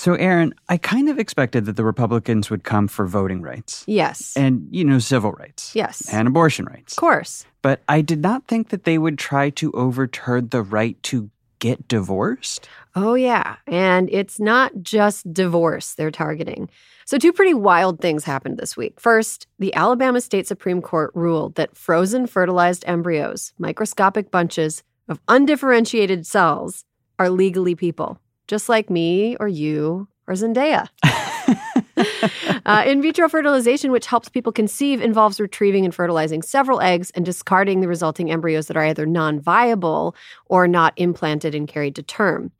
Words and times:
So, 0.00 0.14
Erin, 0.14 0.54
I 0.70 0.78
kind 0.78 1.10
of 1.10 1.18
expected 1.18 1.66
that 1.66 1.76
the 1.76 1.84
Republicans 1.84 2.48
would 2.48 2.64
come 2.64 2.88
for 2.88 3.06
voting 3.06 3.42
rights. 3.42 3.84
Yes. 3.86 4.34
And, 4.34 4.66
you 4.70 4.82
know, 4.82 4.98
civil 4.98 5.32
rights. 5.32 5.76
Yes. 5.76 6.08
And 6.10 6.26
abortion 6.26 6.64
rights. 6.64 6.94
Of 6.94 6.96
course. 6.96 7.44
But 7.60 7.82
I 7.86 8.00
did 8.00 8.22
not 8.22 8.48
think 8.48 8.70
that 8.70 8.84
they 8.84 8.96
would 8.96 9.18
try 9.18 9.50
to 9.50 9.70
overturn 9.72 10.48
the 10.48 10.62
right 10.62 10.96
to 11.02 11.28
get 11.58 11.86
divorced. 11.86 12.66
Oh, 12.94 13.12
yeah. 13.12 13.56
And 13.66 14.08
it's 14.10 14.40
not 14.40 14.72
just 14.80 15.30
divorce 15.34 15.92
they're 15.92 16.10
targeting. 16.10 16.70
So, 17.04 17.18
two 17.18 17.34
pretty 17.34 17.52
wild 17.52 18.00
things 18.00 18.24
happened 18.24 18.56
this 18.56 18.78
week. 18.78 18.98
First, 18.98 19.48
the 19.58 19.74
Alabama 19.74 20.22
State 20.22 20.46
Supreme 20.46 20.80
Court 20.80 21.10
ruled 21.12 21.56
that 21.56 21.76
frozen 21.76 22.26
fertilized 22.26 22.84
embryos, 22.86 23.52
microscopic 23.58 24.30
bunches 24.30 24.82
of 25.10 25.20
undifferentiated 25.28 26.26
cells, 26.26 26.86
are 27.18 27.28
legally 27.28 27.74
people, 27.74 28.18
just 28.50 28.68
like 28.68 28.90
me 28.90 29.36
or 29.38 29.46
you 29.46 30.08
or 30.26 30.34
Zendaya. 30.34 30.88
uh, 32.66 32.82
in 32.84 33.00
vitro 33.00 33.28
fertilization, 33.28 33.92
which 33.92 34.06
helps 34.06 34.28
people 34.28 34.50
conceive, 34.50 35.00
involves 35.00 35.40
retrieving 35.40 35.84
and 35.84 35.94
fertilizing 35.94 36.42
several 36.42 36.80
eggs 36.80 37.12
and 37.12 37.24
discarding 37.24 37.80
the 37.80 37.86
resulting 37.86 38.28
embryos 38.30 38.66
that 38.66 38.76
are 38.76 38.84
either 38.84 39.06
non 39.06 39.38
viable 39.38 40.16
or 40.46 40.66
not 40.66 40.92
implanted 40.96 41.54
and 41.54 41.68
carried 41.68 41.94
to 41.94 42.02
term. 42.02 42.50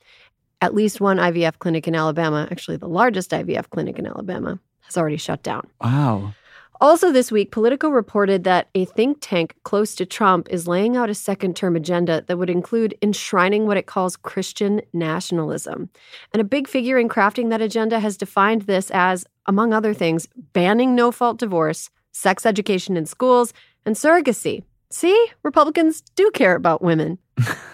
At 0.60 0.74
least 0.74 1.00
one 1.00 1.16
IVF 1.16 1.58
clinic 1.58 1.88
in 1.88 1.96
Alabama, 1.96 2.46
actually 2.52 2.76
the 2.76 2.88
largest 2.88 3.32
IVF 3.32 3.68
clinic 3.70 3.98
in 3.98 4.06
Alabama, 4.06 4.60
has 4.82 4.96
already 4.96 5.16
shut 5.16 5.42
down. 5.42 5.66
Wow. 5.80 6.34
Also, 6.82 7.12
this 7.12 7.30
week, 7.30 7.50
Politico 7.50 7.90
reported 7.90 8.44
that 8.44 8.68
a 8.74 8.86
think 8.86 9.18
tank 9.20 9.54
close 9.64 9.94
to 9.96 10.06
Trump 10.06 10.48
is 10.48 10.66
laying 10.66 10.96
out 10.96 11.10
a 11.10 11.14
second 11.14 11.54
term 11.54 11.76
agenda 11.76 12.24
that 12.26 12.38
would 12.38 12.48
include 12.48 12.96
enshrining 13.02 13.66
what 13.66 13.76
it 13.76 13.86
calls 13.86 14.16
Christian 14.16 14.80
nationalism. 14.94 15.90
And 16.32 16.40
a 16.40 16.44
big 16.44 16.66
figure 16.66 16.98
in 16.98 17.10
crafting 17.10 17.50
that 17.50 17.60
agenda 17.60 18.00
has 18.00 18.16
defined 18.16 18.62
this 18.62 18.90
as, 18.92 19.26
among 19.44 19.74
other 19.74 19.92
things, 19.92 20.26
banning 20.54 20.94
no 20.94 21.12
fault 21.12 21.38
divorce, 21.38 21.90
sex 22.12 22.46
education 22.46 22.96
in 22.96 23.04
schools, 23.04 23.52
and 23.84 23.94
surrogacy. 23.94 24.62
See, 24.88 25.28
Republicans 25.42 26.00
do 26.16 26.30
care 26.30 26.54
about 26.54 26.80
women. 26.80 27.18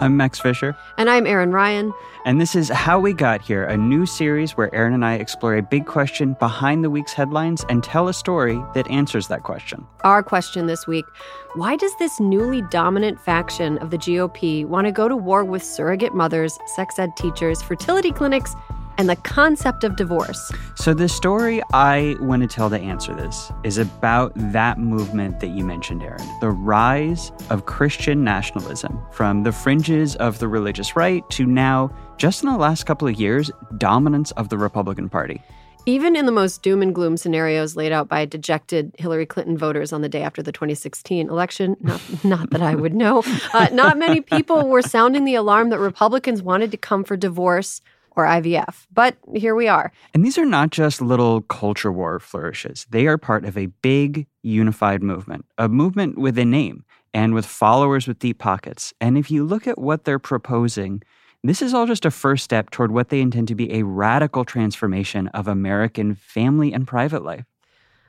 I'm 0.00 0.16
Max 0.16 0.40
Fisher. 0.40 0.74
And 0.96 1.10
I'm 1.10 1.26
Erin 1.26 1.52
Ryan. 1.52 1.92
And 2.24 2.40
this 2.40 2.54
is 2.54 2.70
How 2.70 2.98
We 2.98 3.12
Got 3.12 3.42
Here, 3.42 3.64
a 3.64 3.76
new 3.76 4.06
series 4.06 4.52
where 4.52 4.74
Erin 4.74 4.94
and 4.94 5.04
I 5.04 5.16
explore 5.16 5.54
a 5.54 5.62
big 5.62 5.84
question 5.84 6.34
behind 6.40 6.82
the 6.82 6.88
week's 6.88 7.12
headlines 7.12 7.66
and 7.68 7.84
tell 7.84 8.08
a 8.08 8.14
story 8.14 8.58
that 8.74 8.90
answers 8.90 9.28
that 9.28 9.42
question. 9.42 9.86
Our 10.02 10.22
question 10.22 10.66
this 10.66 10.86
week 10.86 11.04
Why 11.54 11.76
does 11.76 11.92
this 11.98 12.18
newly 12.18 12.62
dominant 12.62 13.20
faction 13.20 13.76
of 13.78 13.90
the 13.90 13.98
GOP 13.98 14.64
want 14.64 14.86
to 14.86 14.92
go 14.92 15.06
to 15.06 15.16
war 15.16 15.44
with 15.44 15.62
surrogate 15.62 16.14
mothers, 16.14 16.58
sex 16.74 16.98
ed 16.98 17.14
teachers, 17.18 17.60
fertility 17.60 18.10
clinics, 18.10 18.54
and 19.00 19.08
the 19.08 19.16
concept 19.16 19.82
of 19.82 19.96
divorce. 19.96 20.52
So, 20.74 20.92
the 20.92 21.08
story 21.08 21.62
I 21.72 22.16
want 22.20 22.42
to 22.42 22.46
tell 22.46 22.68
to 22.68 22.78
answer 22.78 23.14
this 23.14 23.50
is 23.64 23.78
about 23.78 24.32
that 24.52 24.78
movement 24.78 25.40
that 25.40 25.48
you 25.48 25.64
mentioned, 25.64 26.02
Erin 26.02 26.20
the 26.42 26.50
rise 26.50 27.32
of 27.48 27.64
Christian 27.64 28.22
nationalism 28.22 29.00
from 29.10 29.42
the 29.42 29.52
fringes 29.52 30.16
of 30.16 30.38
the 30.38 30.48
religious 30.48 30.96
right 30.96 31.28
to 31.30 31.46
now, 31.46 31.90
just 32.18 32.42
in 32.42 32.50
the 32.50 32.58
last 32.58 32.84
couple 32.84 33.08
of 33.08 33.18
years, 33.18 33.50
dominance 33.78 34.32
of 34.32 34.50
the 34.50 34.58
Republican 34.58 35.08
Party. 35.08 35.42
Even 35.86 36.14
in 36.14 36.26
the 36.26 36.32
most 36.32 36.60
doom 36.60 36.82
and 36.82 36.94
gloom 36.94 37.16
scenarios 37.16 37.76
laid 37.76 37.92
out 37.92 38.06
by 38.06 38.26
dejected 38.26 38.94
Hillary 38.98 39.24
Clinton 39.24 39.56
voters 39.56 39.94
on 39.94 40.02
the 40.02 40.10
day 40.10 40.22
after 40.22 40.42
the 40.42 40.52
2016 40.52 41.30
election, 41.30 41.74
not, 41.80 42.02
not 42.24 42.50
that 42.50 42.60
I 42.60 42.74
would 42.74 42.94
know, 42.94 43.22
uh, 43.54 43.68
not 43.72 43.96
many 43.96 44.20
people 44.20 44.68
were 44.68 44.82
sounding 44.82 45.24
the 45.24 45.36
alarm 45.36 45.70
that 45.70 45.78
Republicans 45.78 46.42
wanted 46.42 46.70
to 46.72 46.76
come 46.76 47.02
for 47.02 47.16
divorce 47.16 47.80
or 48.16 48.24
IVF. 48.24 48.86
But 48.92 49.16
here 49.34 49.54
we 49.54 49.68
are. 49.68 49.92
And 50.14 50.24
these 50.24 50.38
are 50.38 50.44
not 50.44 50.70
just 50.70 51.00
little 51.00 51.42
culture 51.42 51.92
war 51.92 52.18
flourishes, 52.18 52.86
they 52.90 53.06
are 53.06 53.18
part 53.18 53.44
of 53.44 53.56
a 53.56 53.66
big, 53.66 54.26
unified 54.42 55.02
movement, 55.02 55.44
a 55.58 55.68
movement 55.68 56.18
with 56.18 56.38
a 56.38 56.44
name 56.44 56.84
and 57.12 57.34
with 57.34 57.46
followers 57.46 58.06
with 58.06 58.18
deep 58.18 58.38
pockets. 58.38 58.94
And 59.00 59.18
if 59.18 59.30
you 59.30 59.44
look 59.44 59.66
at 59.66 59.78
what 59.78 60.04
they're 60.04 60.18
proposing, 60.18 61.02
this 61.42 61.62
is 61.62 61.72
all 61.72 61.86
just 61.86 62.04
a 62.04 62.10
first 62.10 62.44
step 62.44 62.70
toward 62.70 62.92
what 62.92 63.08
they 63.08 63.20
intend 63.20 63.48
to 63.48 63.54
be 63.54 63.72
a 63.72 63.82
radical 63.82 64.44
transformation 64.44 65.28
of 65.28 65.48
American 65.48 66.14
family 66.14 66.72
and 66.72 66.86
private 66.86 67.24
life. 67.24 67.44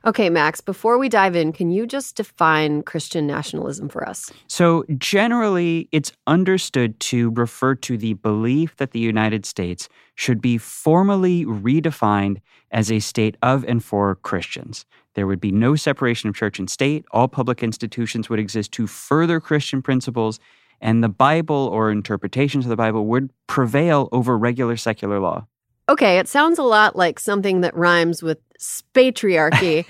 Okay, 0.04 0.32
Max, 0.32 0.62
before 0.62 0.98
we 0.98 1.10
dive 1.10 1.36
in, 1.36 1.54
can 1.54 1.70
you 1.70 1.86
just 1.86 2.16
define 2.16 2.82
Christian 2.82 3.28
nationalism 3.28 3.88
for 3.88 4.08
us? 4.08 4.32
So, 4.48 4.84
generally, 4.98 5.88
it's 5.92 6.12
understood 6.26 7.00
to 7.02 7.30
refer 7.32 7.76
to 7.76 7.98
the 7.98 8.14
belief 8.14 8.76
that 8.78 8.92
the 8.92 9.00
United 9.00 9.46
States 9.46 9.90
should 10.16 10.42
be 10.42 10.58
formally 10.58 11.46
redefined 11.46 12.38
as 12.72 12.92
a 12.92 12.98
state 13.00 13.38
of 13.44 13.64
and 13.66 13.84
for 13.84 14.16
Christians. 14.16 14.86
There 15.14 15.28
would 15.28 15.42
be 15.42 15.52
no 15.52 15.76
separation 15.76 16.30
of 16.30 16.36
church 16.36 16.58
and 16.58 16.70
state. 16.70 17.06
All 17.12 17.28
public 17.28 17.62
institutions 17.62 18.28
would 18.28 18.40
exist 18.40 18.72
to 18.74 18.88
further 18.88 19.40
Christian 19.40 19.84
principles, 19.84 20.40
and 20.80 21.04
the 21.04 21.10
Bible 21.10 21.70
or 21.72 21.92
interpretations 21.92 22.66
of 22.66 22.70
the 22.70 22.76
Bible 22.76 23.06
would 23.06 23.30
prevail 23.46 24.10
over 24.12 24.36
regular 24.36 24.78
secular 24.78 25.20
law. 25.20 25.46
Okay, 25.90 26.20
it 26.20 26.28
sounds 26.28 26.58
a 26.58 26.64
lot 26.64 26.96
like 26.96 27.20
something 27.20 27.62
that 27.62 27.76
rhymes 27.76 28.24
with 28.24 28.40
spatriarchy. 28.62 29.86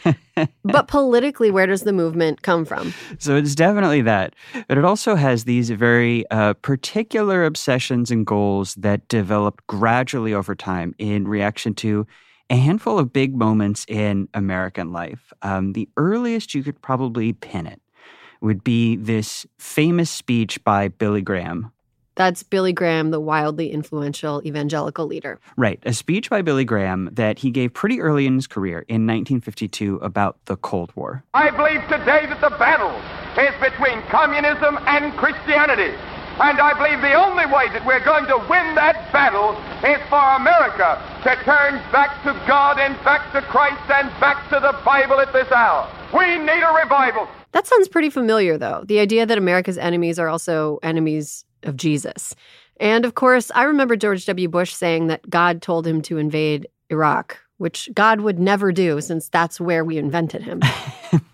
but 0.64 0.88
politically, 0.88 1.52
where 1.52 1.68
does 1.68 1.82
the 1.82 1.94
movement 1.94 2.42
come 2.42 2.66
from? 2.66 2.94
So 3.20 3.36
it's 3.36 3.54
definitely 3.54 4.02
that. 4.04 4.34
But 4.68 4.78
it 4.78 4.86
also 4.86 5.16
has 5.16 5.44
these 5.44 5.70
very 5.70 6.26
uh, 6.32 6.54
particular 6.56 7.46
obsessions 7.46 8.10
and 8.10 8.26
goals 8.26 8.76
that 8.76 9.08
develop 9.08 9.62
gradually 9.68 10.34
over 10.34 10.56
time 10.56 10.96
in 10.98 11.28
reaction 11.28 11.76
to 11.76 12.08
a 12.50 12.56
handful 12.56 13.00
of 13.00 13.14
big 13.14 13.36
moments 13.36 13.86
in 13.88 14.28
American 14.34 14.92
life. 14.92 15.32
Um, 15.42 15.74
the 15.74 15.88
earliest 15.98 16.54
you 16.54 16.64
could 16.64 16.82
probably 16.82 17.34
pin 17.34 17.68
it 17.68 17.82
would 18.42 18.64
be 18.64 18.96
this 18.96 19.46
famous 19.60 20.10
speech 20.10 20.62
by 20.64 20.88
Billy 20.88 21.22
Graham 21.22 21.72
that's 22.16 22.44
Billy 22.44 22.74
Graham, 22.74 23.12
the 23.12 23.20
wildly 23.20 23.72
influential 23.72 24.42
evangelical 24.46 25.06
leader. 25.06 25.40
Right. 25.58 25.80
A 25.86 25.94
speech 25.94 26.30
by 26.30 26.42
Billy 26.42 26.66
Graham 26.66 27.10
that 27.14 27.40
he 27.40 27.52
gave 27.52 27.74
pretty 27.74 28.02
early 28.02 28.26
in 28.26 28.36
his 28.36 28.48
career 28.48 28.80
in 28.88 29.08
1952 29.08 29.98
about 29.98 30.38
the 30.46 30.58
Cold 30.58 30.92
War. 30.96 31.24
I 31.34 31.52
believe 31.52 31.82
today 31.84 32.26
that 32.28 32.42
the 32.42 32.56
battle 32.58 32.92
is 33.42 33.54
between 33.62 34.02
communism 34.10 34.78
and 34.88 35.14
Christianity. 35.18 35.96
And 36.40 36.60
I 36.60 36.74
believe 36.74 37.02
the 37.02 37.14
only 37.14 37.46
way 37.46 37.68
that 37.70 37.86
we're 37.86 38.04
going 38.04 38.26
to 38.26 38.38
win 38.50 38.76
that 38.76 39.12
battle 39.12 39.52
is 39.88 40.02
for 40.10 40.24
America 40.36 40.98
to 41.24 41.36
turn 41.44 41.76
back 41.92 42.24
to 42.24 42.34
God 42.48 42.80
and 42.80 42.96
back 43.04 43.32
to 43.34 43.42
Christ 43.42 43.84
and 43.92 44.10
back 44.20 44.50
to 44.50 44.60
the 44.60 44.74
Bible 44.84 45.20
at 45.20 45.32
this 45.34 45.52
hour. 45.52 45.88
We 46.14 46.38
need 46.40 46.64
a 46.64 46.74
revival. 46.74 47.28
That 47.52 47.68
sounds 47.68 47.88
pretty 47.90 48.10
familiar, 48.10 48.58
though. 48.58 48.84
The 48.86 49.00
idea 49.00 49.26
that 49.26 49.38
America's 49.38 49.78
enemies 49.78 50.18
are 50.18 50.30
also 50.30 50.80
enemies 50.82 51.46
of 51.64 51.78
Jesus. 51.78 52.36
And 52.80 53.06
of 53.06 53.16
course, 53.16 53.52
I 53.54 53.64
remember 53.64 53.96
George 53.96 54.26
W. 54.26 54.50
Bush 54.50 54.74
saying 54.74 55.08
that 55.08 55.30
God 55.30 55.62
told 55.62 55.86
him 55.86 56.02
to 56.04 56.18
invade 56.18 56.68
Iraq, 56.90 57.40
which 57.58 57.90
God 57.94 58.22
would 58.22 58.40
never 58.40 58.72
do 58.72 59.00
since 59.02 59.30
that's 59.30 59.62
where 59.62 59.86
we 59.86 59.98
invented 59.98 60.42
him. 60.42 60.62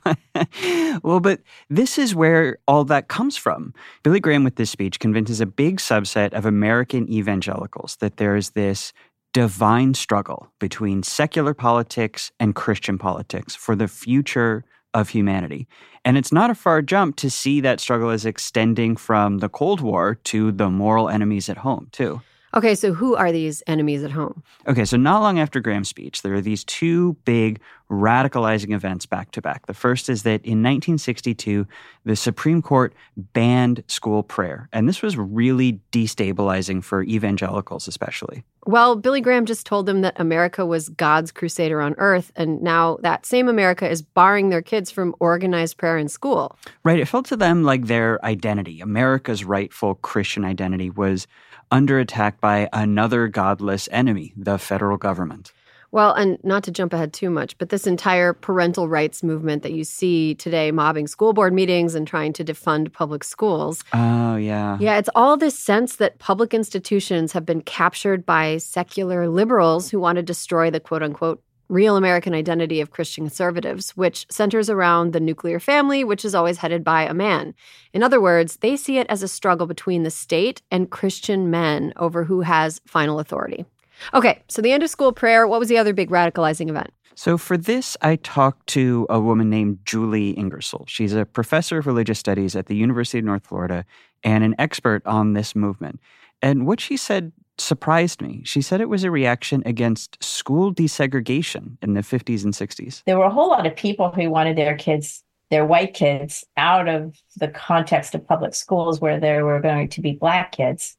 well, 1.03 1.19
but 1.19 1.41
this 1.69 1.97
is 1.97 2.13
where 2.13 2.57
all 2.67 2.83
that 2.85 3.07
comes 3.07 3.37
from. 3.37 3.73
Billy 4.03 4.19
Graham, 4.19 4.43
with 4.43 4.55
this 4.55 4.69
speech, 4.69 4.99
convinces 4.99 5.39
a 5.39 5.45
big 5.45 5.77
subset 5.77 6.33
of 6.33 6.45
American 6.45 7.11
evangelicals 7.11 7.95
that 7.97 8.17
there 8.17 8.35
is 8.35 8.51
this 8.51 8.91
divine 9.33 9.93
struggle 9.93 10.51
between 10.59 11.03
secular 11.03 11.53
politics 11.53 12.31
and 12.39 12.55
Christian 12.55 12.97
politics 12.97 13.55
for 13.55 13.75
the 13.75 13.87
future 13.87 14.65
of 14.93 15.09
humanity. 15.09 15.67
And 16.05 16.17
it's 16.17 16.31
not 16.31 16.49
a 16.49 16.55
far 16.55 16.81
jump 16.81 17.15
to 17.17 17.29
see 17.29 17.61
that 17.61 17.79
struggle 17.79 18.09
as 18.09 18.25
extending 18.25 18.95
from 18.95 19.39
the 19.39 19.49
Cold 19.49 19.81
War 19.81 20.15
to 20.25 20.51
the 20.51 20.69
moral 20.69 21.09
enemies 21.09 21.49
at 21.49 21.57
home, 21.57 21.89
too. 21.91 22.21
Okay, 22.57 22.73
so 22.73 22.91
who 22.91 23.15
are 23.15 23.31
these 23.31 23.61
enemies 23.67 24.03
at 24.03 24.09
home? 24.09 24.41
Okay, 24.67 24.83
so 24.83 24.97
not 24.97 25.21
long 25.21 25.37
after 25.37 25.59
Graham's 25.59 25.89
speech, 25.89 26.23
there 26.23 26.33
are 26.33 26.41
these 26.41 26.63
two 26.63 27.13
big 27.23 27.59
radicalizing 27.91 28.73
events 28.73 29.05
back 29.05 29.29
to 29.31 29.43
back. 29.43 29.67
The 29.67 29.75
first 29.75 30.09
is 30.09 30.23
that 30.23 30.43
in 30.43 30.63
1962, 30.63 31.67
the 32.03 32.15
Supreme 32.15 32.63
Court 32.63 32.95
banned 33.15 33.83
school 33.87 34.23
prayer. 34.23 34.69
And 34.73 34.89
this 34.89 35.03
was 35.03 35.15
really 35.15 35.79
destabilizing 35.91 36.83
for 36.83 37.03
evangelicals, 37.03 37.87
especially. 37.87 38.43
Well, 38.65 38.95
Billy 38.95 39.21
Graham 39.21 39.45
just 39.45 39.67
told 39.67 39.85
them 39.85 40.01
that 40.01 40.19
America 40.19 40.65
was 40.65 40.89
God's 40.89 41.31
crusader 41.31 41.79
on 41.79 41.93
earth. 41.99 42.31
And 42.35 42.61
now 42.63 42.97
that 43.01 43.27
same 43.27 43.47
America 43.47 43.87
is 43.87 44.01
barring 44.01 44.49
their 44.49 44.63
kids 44.63 44.89
from 44.89 45.15
organized 45.19 45.77
prayer 45.77 45.99
in 45.99 46.09
school. 46.09 46.57
Right. 46.83 46.99
It 46.99 47.05
felt 47.07 47.27
to 47.27 47.37
them 47.37 47.63
like 47.63 47.85
their 47.85 48.23
identity, 48.25 48.81
America's 48.81 49.45
rightful 49.45 49.95
Christian 49.95 50.43
identity, 50.43 50.89
was 50.89 51.27
under 51.71 51.99
attack 51.99 52.39
by 52.41 52.69
another 52.73 53.27
godless 53.27 53.89
enemy, 53.91 54.33
the 54.35 54.57
federal 54.57 54.97
government. 54.97 55.51
Well, 55.91 56.13
and 56.13 56.37
not 56.43 56.63
to 56.65 56.71
jump 56.71 56.91
ahead 56.91 57.13
too 57.13 57.29
much, 57.29 57.57
but 57.57 57.69
this 57.69 57.87
entire 57.87 58.33
parental 58.33 58.89
rights 58.89 59.23
movement 59.23 59.63
that 59.63 59.71
you 59.71 59.85
see 59.85 60.35
today 60.35 60.69
mobbing 60.71 61.07
school 61.07 61.31
board 61.31 61.53
meetings 61.53 61.95
and 61.95 62.05
trying 62.05 62.33
to 62.33 62.43
defund 62.43 62.91
public 62.91 63.23
schools. 63.23 63.83
Oh, 63.93 64.35
yeah. 64.35 64.77
Yeah, 64.81 64.97
it's 64.97 65.09
all 65.15 65.37
this 65.37 65.57
sense 65.57 65.95
that 65.95 66.19
public 66.19 66.53
institutions 66.53 67.31
have 67.31 67.45
been 67.45 67.61
captured 67.61 68.25
by 68.25 68.57
secular 68.57 69.29
liberals 69.29 69.89
who 69.89 69.99
want 69.99 70.17
to 70.17 70.23
destroy 70.23 70.69
the 70.69 70.81
quote 70.81 71.03
unquote 71.03 71.41
real 71.69 71.95
American 71.95 72.33
identity 72.33 72.81
of 72.81 72.91
Christian 72.91 73.25
conservatives, 73.25 73.91
which 73.91 74.25
centers 74.29 74.69
around 74.69 75.13
the 75.13 75.19
nuclear 75.19 75.59
family, 75.59 76.03
which 76.03 76.23
is 76.23 76.35
always 76.35 76.57
headed 76.57 76.83
by 76.83 77.03
a 77.03 77.13
man. 77.13 77.53
In 77.93 78.03
other 78.03 78.21
words, 78.21 78.57
they 78.57 78.77
see 78.77 78.97
it 78.97 79.07
as 79.09 79.23
a 79.23 79.27
struggle 79.27 79.67
between 79.67 80.03
the 80.03 80.11
state 80.11 80.61
and 80.71 80.89
Christian 80.89 81.49
men 81.49 81.93
over 81.97 82.23
who 82.23 82.41
has 82.41 82.81
final 82.85 83.19
authority. 83.19 83.65
Okay, 84.13 84.41
so 84.47 84.61
the 84.61 84.71
end 84.71 84.83
of 84.83 84.89
school 84.89 85.11
prayer, 85.11 85.47
what 85.47 85.59
was 85.59 85.69
the 85.69 85.77
other 85.77 85.93
big 85.93 86.09
radicalizing 86.09 86.69
event? 86.69 86.91
So, 87.15 87.35
for 87.35 87.57
this, 87.57 87.97
I 88.03 88.17
talked 88.17 88.67
to 88.67 89.07
a 89.09 89.19
woman 89.19 89.49
named 89.49 89.79
Julie 89.85 90.37
Ingersoll. 90.37 90.85
She's 90.87 91.13
a 91.13 91.25
professor 91.25 91.79
of 91.79 91.87
religious 91.87 92.19
studies 92.19 92.55
at 92.55 92.67
the 92.67 92.75
University 92.75 93.17
of 93.17 93.25
North 93.25 93.47
Florida 93.47 93.85
and 94.23 94.43
an 94.43 94.53
expert 94.59 95.03
on 95.07 95.33
this 95.33 95.55
movement. 95.55 95.99
And 96.43 96.67
what 96.67 96.79
she 96.79 96.95
said 96.95 97.31
surprised 97.59 98.21
me. 98.21 98.41
She 98.45 98.61
said 98.61 98.81
it 98.81 98.89
was 98.89 99.03
a 99.03 99.11
reaction 99.11 99.63
against 99.65 100.21
school 100.23 100.73
desegregation 100.73 101.77
in 101.81 101.93
the 101.93 102.01
50s 102.01 102.43
and 102.43 102.53
60s. 102.53 103.03
There 103.05 103.17
were 103.17 103.25
a 103.25 103.31
whole 103.31 103.49
lot 103.49 103.65
of 103.65 103.75
people 103.75 104.11
who 104.11 104.29
wanted 104.29 104.57
their 104.57 104.75
kids, 104.75 105.23
their 105.49 105.65
white 105.65 105.93
kids, 105.93 106.45
out 106.55 106.87
of 106.87 107.15
the 107.37 107.47
context 107.47 108.15
of 108.15 108.27
public 108.27 108.55
schools 108.55 109.01
where 109.01 109.19
there 109.19 109.45
were 109.45 109.59
going 109.59 109.89
to 109.89 110.01
be 110.01 110.13
black 110.13 110.51
kids. 110.51 110.97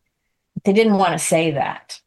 They 0.64 0.72
didn't 0.72 0.98
want 0.98 1.12
to 1.12 1.18
say 1.18 1.52
that. 1.52 2.00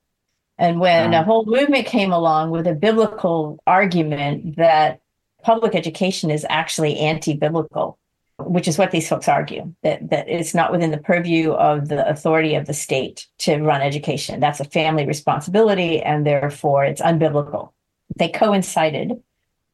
And 0.58 0.80
when 0.80 1.12
mm. 1.12 1.20
a 1.20 1.24
whole 1.24 1.46
movement 1.46 1.88
came 1.88 2.12
along 2.12 2.52
with 2.52 2.68
a 2.68 2.76
biblical 2.76 3.60
argument 3.66 4.58
that 4.58 5.02
public 5.44 5.76
education 5.76 6.30
is 6.30 6.46
actually 6.50 6.98
anti 7.00 7.36
biblical, 7.36 7.98
which 8.46 8.68
is 8.68 8.78
what 8.78 8.92
these 8.92 9.08
folks 9.08 9.28
argue 9.28 9.74
that, 9.84 10.10
that 10.10 10.28
it's 10.30 10.54
not 10.54 10.72
within 10.72 10.92
the 10.92 10.98
purview 10.98 11.52
of 11.52 11.88
the 11.88 12.08
authority 12.08 12.56
of 12.56 12.68
the 12.68 12.74
state 12.74 13.28
to 13.40 13.58
run 13.58 13.82
education. 13.82 14.40
That's 14.40 14.60
a 14.60 14.66
family 14.66 15.06
responsibility, 15.06 16.02
and 16.02 16.26
therefore 16.26 16.86
it's 16.86 17.02
unbiblical. 17.02 17.72
They 18.16 18.30
coincided 18.30 19.22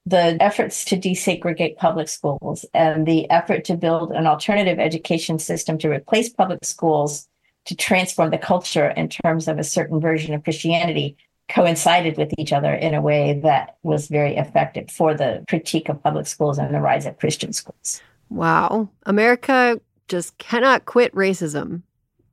the 0.06 0.38
efforts 0.40 0.86
to 0.86 0.96
desegregate 0.96 1.76
public 1.76 2.08
schools 2.08 2.66
and 2.74 3.06
the 3.06 3.30
effort 3.30 3.66
to 3.66 3.76
build 3.76 4.12
an 4.12 4.26
alternative 4.26 4.80
education 4.80 5.38
system 5.38 5.78
to 5.80 5.90
replace 5.90 6.30
public 6.30 6.64
schools 6.64 7.28
to 7.66 7.76
transform 7.76 8.32
the 8.32 8.38
culture 8.38 8.88
in 8.92 9.10
terms 9.10 9.50
of 9.50 9.60
a 9.60 9.64
certain 9.64 10.00
version 10.00 10.34
of 10.34 10.44
Christianity 10.46 11.18
coincided 11.50 12.18
with 12.18 12.34
each 12.38 12.54
other 12.54 12.74
in 12.74 12.94
a 12.94 13.02
way 13.02 13.40
that 13.44 13.78
was 13.84 14.08
very 14.08 14.36
effective 14.36 14.90
for 14.90 15.14
the 15.14 15.44
critique 15.50 15.90
of 15.90 16.02
public 16.04 16.28
schools 16.28 16.58
and 16.58 16.74
the 16.74 16.80
rise 16.80 17.06
of 17.06 17.20
Christian 17.20 17.54
schools. 17.54 18.02
Wow. 18.30 18.90
America 19.06 19.80
just 20.08 20.38
cannot 20.38 20.86
quit 20.86 21.14
racism. 21.14 21.84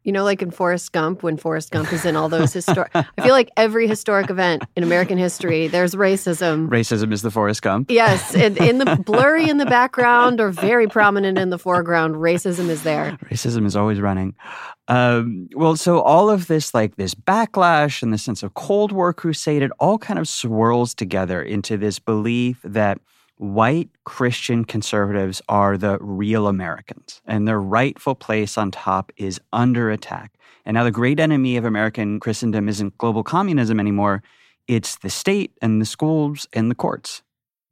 You 0.02 0.12
know, 0.12 0.22
like 0.22 0.42
in 0.42 0.50
Forrest 0.50 0.92
Gump, 0.92 1.22
when 1.22 1.38
Forrest 1.38 1.70
Gump 1.70 1.90
is 1.90 2.04
in 2.04 2.14
all 2.14 2.28
those 2.28 2.52
historic. 2.52 2.90
I 2.94 3.04
feel 3.22 3.32
like 3.32 3.48
every 3.56 3.88
historic 3.88 4.28
event 4.28 4.62
in 4.76 4.82
American 4.82 5.16
history, 5.16 5.66
there's 5.66 5.94
racism. 5.94 6.68
Racism 6.68 7.10
is 7.10 7.22
the 7.22 7.30
Forrest 7.30 7.62
Gump. 7.62 7.90
Yes, 7.90 8.34
in, 8.34 8.58
in 8.58 8.76
the 8.76 8.96
blurry 9.06 9.48
in 9.48 9.56
the 9.56 9.64
background 9.64 10.40
or 10.40 10.50
very 10.50 10.88
prominent 10.88 11.38
in 11.38 11.48
the 11.48 11.58
foreground, 11.58 12.16
racism 12.16 12.68
is 12.68 12.82
there. 12.82 13.16
Racism 13.32 13.64
is 13.64 13.76
always 13.76 13.98
running. 13.98 14.34
Um, 14.88 15.48
well, 15.54 15.74
so 15.74 16.02
all 16.02 16.28
of 16.28 16.48
this, 16.48 16.74
like 16.74 16.96
this 16.96 17.14
backlash 17.14 18.02
and 18.02 18.12
the 18.12 18.18
sense 18.18 18.42
of 18.42 18.52
Cold 18.52 18.92
War 18.92 19.14
crusade, 19.14 19.62
it 19.62 19.70
all 19.78 19.96
kind 19.96 20.18
of 20.18 20.28
swirls 20.28 20.92
together 20.92 21.42
into 21.42 21.78
this 21.78 21.98
belief 21.98 22.60
that 22.62 23.00
white 23.36 23.90
Christian 24.04 24.64
conservatives 24.64 25.42
are 25.48 25.76
the 25.76 25.98
real 26.00 26.46
Americans, 26.46 27.20
and 27.26 27.46
their 27.46 27.60
rightful 27.60 28.14
place 28.14 28.56
on 28.56 28.70
top 28.70 29.12
is 29.16 29.40
under 29.52 29.90
attack. 29.90 30.32
And 30.64 30.74
now 30.74 30.84
the 30.84 30.90
great 30.90 31.20
enemy 31.20 31.56
of 31.56 31.64
American 31.64 32.20
Christendom 32.20 32.68
isn't 32.68 32.98
global 32.98 33.22
communism 33.22 33.80
anymore, 33.80 34.22
it's 34.66 34.96
the 34.96 35.10
state 35.10 35.52
and 35.60 35.80
the 35.80 35.86
schools 35.86 36.48
and 36.52 36.70
the 36.70 36.74
courts. 36.74 37.22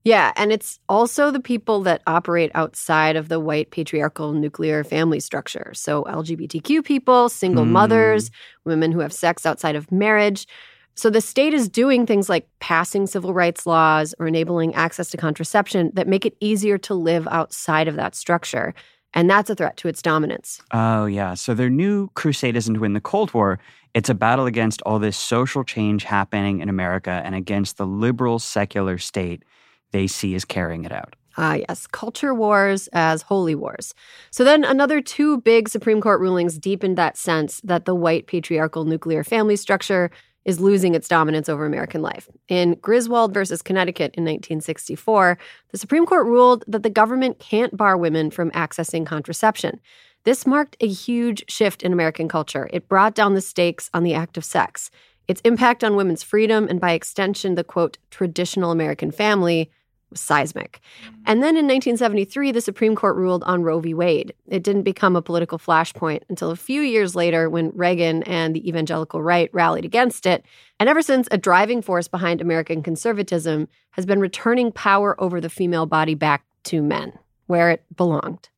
Yeah, 0.05 0.33
and 0.35 0.53
it's 0.53 0.81
also 0.89 1.31
the 1.31 1.41
people 1.41 1.81
that 1.83 2.03
operate 2.09 2.51
outside 2.55 3.15
of 3.15 3.29
the 3.29 3.39
white 3.39 3.71
patriarchal 3.71 4.33
nuclear 4.33 4.83
family 4.83 5.21
structure. 5.21 5.71
So, 5.75 6.03
LGBTQ 6.05 6.85
people, 6.85 7.29
single 7.29 7.65
mm. 7.65 7.69
mothers, 7.71 8.31
women 8.65 8.91
who 8.91 8.99
have 8.99 9.13
sex 9.13 9.47
outside 9.47 9.77
of 9.77 9.93
marriage. 9.93 10.47
So 10.95 11.11
the 11.11 11.21
state 11.21 11.55
is 11.55 11.69
doing 11.69 12.07
things 12.07 12.29
like 12.29 12.49
passing 12.61 13.07
civil 13.07 13.33
rights 13.33 13.67
laws 13.67 14.15
or 14.19 14.27
enabling 14.27 14.75
access 14.75 15.11
to 15.11 15.17
contraception 15.17 15.91
that 15.95 16.07
make 16.07 16.27
it 16.27 16.37
easier 16.41 16.79
to 16.79 16.95
live 16.95 17.27
outside 17.29 17.89
of 17.89 17.97
that 17.97 18.15
structure. 18.15 18.75
And 19.15 19.29
that's 19.29 19.51
a 19.51 19.55
threat 19.55 19.77
to 19.79 19.89
its 19.89 20.03
dominance. 20.03 20.63
Oh, 20.71 21.07
yeah. 21.07 21.35
So 21.35 21.55
their 21.55 21.71
new 21.71 22.09
crusade 22.15 22.57
isn't 22.57 22.75
to 22.75 22.81
win 22.81 22.95
the 22.95 23.01
Cold 23.01 23.33
War. 23.35 23.59
It's 23.95 24.09
a 24.09 24.15
battle 24.15 24.47
against 24.47 24.81
all 24.83 24.99
this 24.99 25.17
social 25.17 25.65
change 25.65 26.05
happening 26.05 26.61
in 26.61 26.69
America 26.69 27.21
and 27.25 27.35
against 27.35 27.77
the 27.77 27.87
liberal 27.87 28.39
secular 28.39 28.99
state 28.99 29.43
they 29.91 30.07
see 30.07 30.35
as 30.35 30.45
carrying 30.45 30.85
it 30.85 30.93
out. 30.93 31.15
Ah, 31.37 31.55
yes, 31.55 31.87
culture 31.87 32.35
wars 32.35 32.89
as 32.93 33.23
holy 33.23 33.55
wars. 33.55 33.95
So 34.31 34.45
then 34.45 34.65
another 34.65 35.01
two 35.01 35.41
big 35.41 35.69
Supreme 35.69 36.01
Court 36.01 36.21
rulings 36.21 36.59
deepened 36.59 36.99
that 36.99 37.17
sense 37.17 37.61
that 37.65 37.85
the 37.85 37.95
white 37.95 38.27
patriarchal 38.27 38.85
nuclear 38.85 39.25
family 39.25 39.57
structure 39.57 40.11
is 40.45 40.61
losing 40.61 40.95
its 40.95 41.09
dominance 41.09 41.49
over 41.49 41.65
American 41.65 42.03
life. 42.03 42.29
In 42.49 42.75
Griswold 42.75 43.33
versus 43.33 43.63
Connecticut 43.63 44.15
in 44.15 44.25
1964, 44.25 45.39
the 45.71 45.79
Supreme 45.79 46.07
Court 46.07 46.27
ruled 46.27 46.65
that 46.67 46.83
the 46.83 46.91
government 46.91 47.39
can't 47.39 47.77
bar 47.77 47.97
women 47.97 48.31
from 48.31 48.51
accessing 48.53 49.07
contraception. 49.07 49.81
This 50.25 50.47
marked 50.47 50.77
a 50.81 50.89
huge 50.89 51.45
shift 51.49 51.83
in 51.83 51.93
American 51.93 52.29
culture. 52.29 52.69
It 52.73 52.89
brought 52.89 53.15
down 53.15 53.35
the 53.35 53.41
stakes 53.41 53.91
on 53.93 54.03
the 54.05 54.15
act 54.15 54.37
of 54.37 54.45
sex. 54.45 54.91
Its 55.29 55.41
impact 55.43 55.83
on 55.85 55.97
women's 55.97 56.23
freedom 56.23 56.67
and, 56.69 56.81
by 56.81 56.93
extension, 56.93 57.55
the 57.55 57.65
quote, 57.65 57.99
traditional 58.11 58.71
American 58.71 59.11
family 59.11 59.71
was 60.13 60.21
seismic. 60.21 60.81
Mm. 61.05 61.15
And 61.27 61.43
then 61.43 61.57
in 61.57 61.67
1973, 61.67 62.53
the 62.53 62.61
Supreme 62.61 62.95
Court 62.95 63.17
ruled 63.17 63.43
on 63.45 63.63
Roe 63.63 63.81
v. 63.81 63.95
Wade. 63.95 64.33
It 64.47 64.63
didn't 64.63 64.83
become 64.83 65.17
a 65.17 65.23
political 65.23 65.59
flashpoint 65.59 66.23
until 66.29 66.51
a 66.51 66.57
few 66.57 66.83
years 66.83 67.17
later 67.17 67.51
when 67.51 67.71
Reagan 67.75 68.23
and 68.25 68.55
the 68.55 68.67
evangelical 68.69 69.23
right 69.23 69.51
rallied 69.53 69.85
against 69.85 70.27
it. 70.27 70.45
And 70.79 70.89
ever 70.89 71.03
since, 71.03 71.29
a 71.31 71.39
driving 71.39 71.83
force 71.83 72.09
behind 72.09 72.41
American 72.41 72.83
conservatism 72.83 73.69
has 73.93 74.07
been 74.07 74.21
returning 74.21 74.73
power 74.73 75.21
over 75.21 75.41
the 75.41 75.51
female 75.51 75.87
body 75.87 76.15
back 76.15 76.45
to 76.65 76.83
men, 76.83 77.13
where 77.47 77.71
it 77.71 77.85
belonged. 77.97 78.49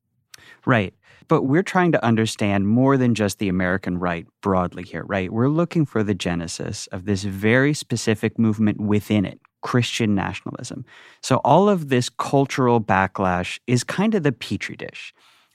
Right. 0.66 0.94
But 1.26 1.42
we're 1.42 1.62
trying 1.62 1.92
to 1.92 2.04
understand 2.04 2.68
more 2.68 2.96
than 2.96 3.14
just 3.14 3.38
the 3.38 3.48
American 3.48 3.98
right 3.98 4.26
broadly 4.42 4.82
here, 4.82 5.04
right? 5.04 5.32
We're 5.32 5.48
looking 5.48 5.86
for 5.86 6.02
the 6.02 6.14
genesis 6.14 6.86
of 6.88 7.06
this 7.06 7.24
very 7.24 7.72
specific 7.72 8.38
movement 8.38 8.80
within 8.80 9.24
it 9.24 9.40
Christian 9.64 10.14
nationalism. 10.14 10.84
So 11.22 11.38
all 11.38 11.68
of 11.68 11.88
this 11.88 12.08
cultural 12.10 12.80
backlash 12.80 13.58
is 13.66 13.82
kind 13.82 14.14
of 14.14 14.22
the 14.22 14.30
petri 14.30 14.76
dish. 14.76 15.12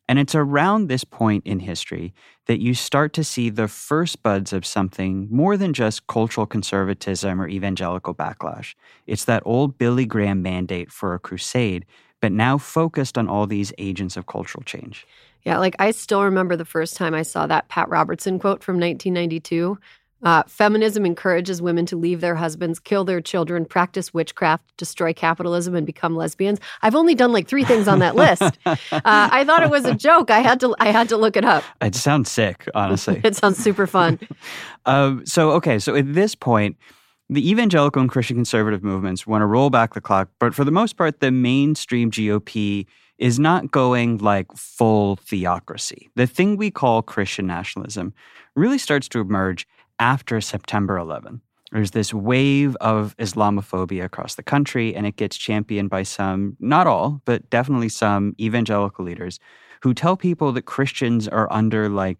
And 0.09 0.17
it's 0.17 0.33
around 0.33 0.87
this 0.87 1.03
point 1.03 1.45
in 1.45 1.59
history 1.59 2.15
that 2.47 2.59
you 2.59 2.73
start 2.73 3.13
to 3.13 3.23
see 3.23 3.51
the 3.51 3.67
first 3.67 4.23
buds 4.23 4.51
of 4.51 4.65
something 4.65 5.27
more 5.29 5.55
than 5.55 5.71
just 5.71 6.07
cultural 6.07 6.47
conservatism 6.47 7.39
or 7.39 7.47
evangelical 7.47 8.15
backlash. 8.15 8.73
It's 9.05 9.25
that 9.25 9.43
old 9.45 9.77
Billy 9.77 10.07
Graham 10.07 10.41
mandate 10.41 10.91
for 10.91 11.13
a 11.13 11.19
crusade, 11.19 11.85
but 12.19 12.31
now 12.31 12.57
focused 12.57 13.15
on 13.15 13.29
all 13.29 13.45
these 13.45 13.71
agents 13.77 14.17
of 14.17 14.25
cultural 14.25 14.63
change. 14.63 15.05
Yeah, 15.43 15.59
like 15.59 15.75
I 15.77 15.91
still 15.91 16.23
remember 16.23 16.55
the 16.55 16.65
first 16.65 16.97
time 16.97 17.13
I 17.13 17.21
saw 17.21 17.45
that 17.45 17.69
Pat 17.69 17.87
Robertson 17.87 18.39
quote 18.39 18.63
from 18.63 18.79
1992 18.79 19.77
uh, 20.23 20.43
feminism 20.47 21.05
encourages 21.05 21.61
women 21.61 21.85
to 21.87 21.95
leave 21.95 22.21
their 22.21 22.35
husbands, 22.35 22.79
kill 22.79 23.03
their 23.03 23.21
children, 23.21 23.65
practice 23.65 24.13
witchcraft, 24.13 24.75
destroy 24.77 25.13
capitalism, 25.13 25.75
and 25.75 25.85
become 25.85 26.15
lesbians. 26.15 26.59
I've 26.81 26.95
only 26.95 27.15
done 27.15 27.31
like 27.31 27.47
three 27.47 27.63
things 27.63 27.87
on 27.87 27.99
that 27.99 28.15
list. 28.15 28.57
Uh, 28.91 29.29
I 29.31 29.43
thought 29.43 29.63
it 29.63 29.69
was 29.69 29.85
a 29.85 29.93
joke. 29.93 30.29
I 30.31 30.39
had 30.39 30.59
to. 30.61 30.75
I 30.79 30.91
had 30.91 31.09
to 31.09 31.17
look 31.17 31.35
it 31.35 31.45
up. 31.45 31.63
It 31.81 31.95
sounds 31.95 32.29
sick, 32.29 32.67
honestly. 32.75 33.21
it 33.23 33.35
sounds 33.35 33.57
super 33.57 33.87
fun. 33.87 34.19
um, 34.85 35.25
so 35.25 35.51
okay, 35.51 35.79
so 35.79 35.95
at 35.95 36.13
this 36.13 36.35
point, 36.35 36.77
the 37.29 37.49
evangelical 37.49 38.01
and 38.01 38.09
Christian 38.09 38.37
conservative 38.37 38.83
movements 38.83 39.25
want 39.25 39.41
to 39.41 39.45
roll 39.45 39.69
back 39.69 39.93
the 39.93 40.01
clock, 40.01 40.29
but 40.39 40.53
for 40.53 40.63
the 40.63 40.71
most 40.71 40.97
part, 40.97 41.19
the 41.19 41.31
mainstream 41.31 42.11
GOP 42.11 42.85
is 43.17 43.39
not 43.39 43.69
going 43.69 44.17
like 44.17 44.51
full 44.55 45.17
theocracy. 45.17 46.09
The 46.15 46.27
thing 46.27 46.57
we 46.57 46.71
call 46.71 47.01
Christian 47.01 47.45
nationalism 47.45 48.13
really 48.55 48.77
starts 48.77 49.07
to 49.09 49.19
emerge 49.19 49.67
after 49.99 50.41
September 50.41 50.97
11. 50.97 51.41
There's 51.71 51.91
this 51.91 52.13
wave 52.13 52.75
of 52.77 53.15
Islamophobia 53.17 54.03
across 54.03 54.35
the 54.35 54.43
country, 54.43 54.95
and 54.95 55.05
it 55.05 55.17
gets 55.17 55.37
championed 55.37 55.89
by 55.89 56.03
some, 56.03 56.57
not 56.59 56.87
all, 56.87 57.21
but 57.25 57.49
definitely 57.49 57.89
some 57.89 58.35
evangelical 58.39 59.05
leaders 59.05 59.39
who 59.81 59.93
tell 59.93 60.17
people 60.17 60.51
that 60.53 60.63
Christians 60.63 61.27
are 61.27 61.51
under 61.51 61.87
like 61.87 62.17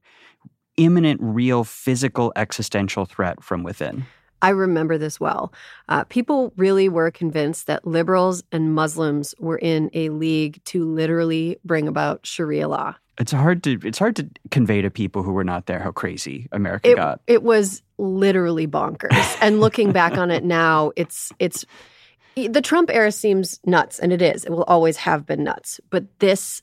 imminent, 0.78 1.20
real 1.22 1.64
physical 1.64 2.32
existential 2.36 3.06
threat 3.06 3.44
from 3.44 3.64
within. 3.64 4.06
I 4.42 4.50
remember 4.50 4.98
this 4.98 5.20
well. 5.20 5.52
Uh, 5.90 6.06
people 6.06 6.54
really 6.56 6.88
were 6.88 7.12
convinced 7.12 7.68
that 7.68 7.86
liberals 7.86 8.44
and 8.52 8.74
Muslims 8.74 9.36
were 9.40 9.58
in 9.58 9.90
a 9.94 10.10
league 10.10 10.64
to 10.66 10.86
literally 10.86 11.58
bring 11.66 11.88
about 11.88 12.26
Sharia 12.26 12.70
law. 12.70 12.96
It's 13.20 13.32
hard 13.34 13.64
to 13.64 13.78
it's 13.84 14.00
hard 14.00 14.16
to 14.16 14.30
convey 14.50 14.82
to 14.82 14.90
people 14.90 15.24
who 15.24 15.34
were 15.34 15.44
not 15.44 15.66
there 15.66 15.80
how 15.80 15.92
crazy 15.92 16.48
America 16.52 16.92
It, 16.92 16.96
got. 16.96 17.22
it 17.28 17.44
was 17.44 17.82
literally 17.98 18.66
bonkers. 18.68 19.38
and 19.42 19.60
looking 19.60 19.92
back 19.92 20.18
on 20.18 20.32
it 20.32 20.44
now, 20.44 20.92
it's 20.96 21.32
it's 21.40 21.66
the 22.36 22.62
Trump 22.62 22.90
era 22.92 23.12
seems 23.12 23.60
nuts, 23.66 24.00
and 24.00 24.14
it 24.14 24.22
is. 24.22 24.46
It 24.46 24.52
will 24.52 24.64
always 24.64 24.96
have 24.98 25.26
been 25.26 25.44
nuts. 25.44 25.82
But 25.90 26.06
this 26.20 26.62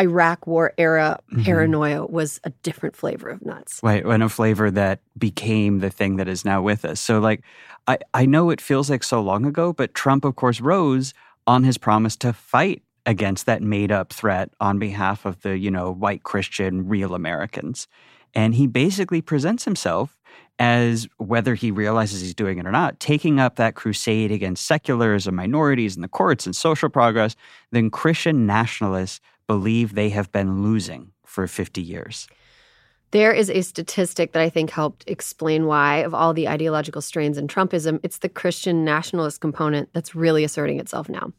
Iraq 0.00 0.46
War 0.46 0.72
era 0.78 1.18
Mhm. 1.30 1.44
paranoia 1.44 2.06
was 2.06 2.40
a 2.44 2.50
different 2.62 2.96
flavor 2.96 3.28
of 3.28 3.44
nuts. 3.44 3.78
Right, 3.82 4.02
and 4.02 4.22
a 4.22 4.30
flavor 4.30 4.70
that 4.70 5.00
became 5.18 5.80
the 5.80 5.90
thing 5.90 6.16
that 6.16 6.28
is 6.28 6.46
now 6.46 6.62
with 6.62 6.86
us. 6.86 6.98
So, 6.98 7.18
like, 7.18 7.42
I, 7.86 7.98
I 8.14 8.24
know 8.24 8.48
it 8.48 8.62
feels 8.62 8.88
like 8.88 9.04
so 9.04 9.20
long 9.20 9.44
ago, 9.44 9.74
but 9.74 9.92
Trump, 9.92 10.24
of 10.24 10.34
course, 10.36 10.62
rose 10.62 11.12
on 11.46 11.64
his 11.64 11.76
promise 11.76 12.16
to 12.16 12.32
fight 12.32 12.82
against 13.06 13.46
that 13.46 13.62
made 13.62 13.90
up 13.90 14.12
threat 14.12 14.50
on 14.60 14.78
behalf 14.78 15.24
of 15.24 15.40
the, 15.42 15.58
you 15.58 15.70
know, 15.70 15.90
white 15.90 16.22
Christian 16.22 16.88
real 16.88 17.14
Americans. 17.14 17.88
And 18.34 18.54
he 18.54 18.66
basically 18.66 19.20
presents 19.20 19.64
himself 19.64 20.18
as, 20.58 21.08
whether 21.18 21.54
he 21.54 21.70
realizes 21.70 22.20
he's 22.20 22.34
doing 22.34 22.58
it 22.58 22.66
or 22.66 22.70
not, 22.70 23.00
taking 23.00 23.40
up 23.40 23.56
that 23.56 23.74
crusade 23.74 24.30
against 24.30 24.66
secularism, 24.66 25.34
minorities 25.34 25.96
in 25.96 26.02
the 26.02 26.08
courts, 26.08 26.46
and 26.46 26.54
social 26.54 26.88
progress, 26.88 27.36
then 27.72 27.90
Christian 27.90 28.46
nationalists 28.46 29.20
believe 29.46 29.94
they 29.94 30.10
have 30.10 30.30
been 30.30 30.62
losing 30.62 31.10
for 31.26 31.46
50 31.46 31.82
years. 31.82 32.28
There 33.10 33.32
is 33.32 33.50
a 33.50 33.60
statistic 33.60 34.32
that 34.32 34.42
I 34.42 34.48
think 34.48 34.70
helped 34.70 35.04
explain 35.06 35.66
why, 35.66 35.98
of 35.98 36.14
all 36.14 36.32
the 36.32 36.48
ideological 36.48 37.02
strains 37.02 37.36
in 37.36 37.46
Trumpism, 37.46 38.00
it's 38.02 38.18
the 38.18 38.28
Christian 38.28 38.84
nationalist 38.84 39.40
component 39.40 39.92
that's 39.92 40.14
really 40.14 40.44
asserting 40.44 40.80
itself 40.80 41.10
now. 41.10 41.32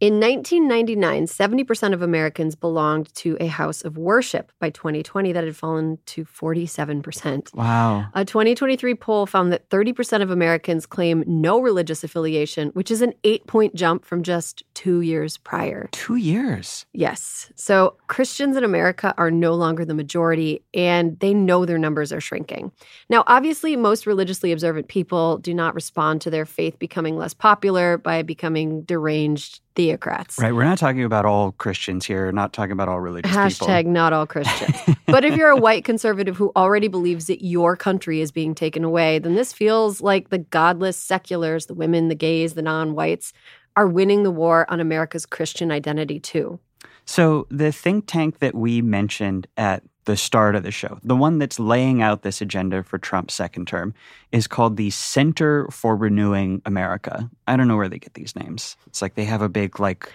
In 0.00 0.18
1999, 0.18 1.26
70% 1.26 1.92
of 1.92 2.02
Americans 2.02 2.56
belonged 2.56 3.14
to 3.14 3.36
a 3.38 3.46
house 3.46 3.82
of 3.82 3.96
worship. 3.96 4.50
By 4.58 4.70
2020, 4.70 5.32
that 5.32 5.44
had 5.44 5.56
fallen 5.56 5.98
to 6.06 6.24
47%. 6.24 7.54
Wow. 7.54 8.06
A 8.12 8.24
2023 8.24 8.96
poll 8.96 9.26
found 9.26 9.52
that 9.52 9.70
30% 9.70 10.20
of 10.20 10.30
Americans 10.30 10.84
claim 10.84 11.22
no 11.28 11.60
religious 11.60 12.02
affiliation, 12.02 12.70
which 12.70 12.90
is 12.90 13.02
an 13.02 13.14
eight 13.22 13.46
point 13.46 13.76
jump 13.76 14.04
from 14.04 14.24
just 14.24 14.64
two 14.74 15.00
years 15.00 15.36
prior. 15.38 15.88
Two 15.92 16.16
years. 16.16 16.86
Yes. 16.92 17.52
So 17.54 17.96
Christians 18.08 18.56
in 18.56 18.64
America 18.64 19.14
are 19.16 19.30
no 19.30 19.54
longer 19.54 19.84
the 19.84 19.94
majority, 19.94 20.64
and 20.74 21.18
they 21.20 21.32
know 21.32 21.64
their 21.64 21.78
numbers 21.78 22.12
are 22.12 22.20
shrinking. 22.20 22.72
Now, 23.08 23.22
obviously, 23.28 23.76
most 23.76 24.06
religiously 24.06 24.50
observant 24.50 24.88
people 24.88 25.38
do 25.38 25.54
not 25.54 25.74
respond 25.74 26.20
to 26.22 26.30
their 26.30 26.46
faith 26.46 26.80
becoming 26.80 27.16
less 27.16 27.32
popular 27.32 27.96
by 27.96 28.22
becoming 28.22 28.82
deranged 28.82 29.60
theocrats. 29.76 30.38
Right. 30.38 30.52
We're 30.54 30.64
not 30.64 30.78
talking 30.78 31.04
about 31.04 31.24
all 31.24 31.52
Christians 31.52 32.06
here, 32.06 32.30
not 32.32 32.52
talking 32.52 32.72
about 32.72 32.88
all 32.88 33.00
religious 33.00 33.30
Hashtag 33.30 33.78
people. 33.78 33.92
not 33.92 34.12
all 34.12 34.26
Christians. 34.26 34.96
but 35.06 35.24
if 35.24 35.36
you're 35.36 35.50
a 35.50 35.56
white 35.56 35.84
conservative 35.84 36.36
who 36.36 36.52
already 36.56 36.88
believes 36.88 37.26
that 37.26 37.44
your 37.44 37.76
country 37.76 38.20
is 38.20 38.30
being 38.30 38.54
taken 38.54 38.84
away, 38.84 39.18
then 39.18 39.34
this 39.34 39.52
feels 39.52 40.00
like 40.00 40.30
the 40.30 40.38
godless 40.38 40.96
seculars, 40.96 41.66
the 41.66 41.74
women, 41.74 42.08
the 42.08 42.14
gays, 42.14 42.54
the 42.54 42.62
non 42.62 42.94
whites, 42.94 43.32
are 43.76 43.88
winning 43.88 44.22
the 44.22 44.30
war 44.30 44.66
on 44.70 44.80
America's 44.80 45.26
Christian 45.26 45.70
identity 45.70 46.20
too. 46.20 46.58
So, 47.06 47.46
the 47.50 47.70
think 47.70 48.06
tank 48.06 48.38
that 48.38 48.54
we 48.54 48.80
mentioned 48.80 49.46
at 49.56 49.82
the 50.04 50.16
start 50.16 50.54
of 50.54 50.62
the 50.62 50.70
show, 50.70 50.98
the 51.02 51.16
one 51.16 51.38
that's 51.38 51.58
laying 51.58 52.02
out 52.02 52.22
this 52.22 52.40
agenda 52.40 52.82
for 52.82 52.98
Trump's 52.98 53.34
second 53.34 53.66
term, 53.66 53.94
is 54.32 54.46
called 54.46 54.76
the 54.76 54.90
Center 54.90 55.68
for 55.70 55.96
Renewing 55.96 56.62
America. 56.66 57.30
I 57.46 57.56
don't 57.56 57.68
know 57.68 57.76
where 57.76 57.88
they 57.88 57.98
get 57.98 58.14
these 58.14 58.36
names. 58.36 58.76
It's 58.86 59.02
like 59.02 59.14
they 59.14 59.24
have 59.24 59.42
a 59.42 59.48
big, 59.48 59.80
like, 59.80 60.10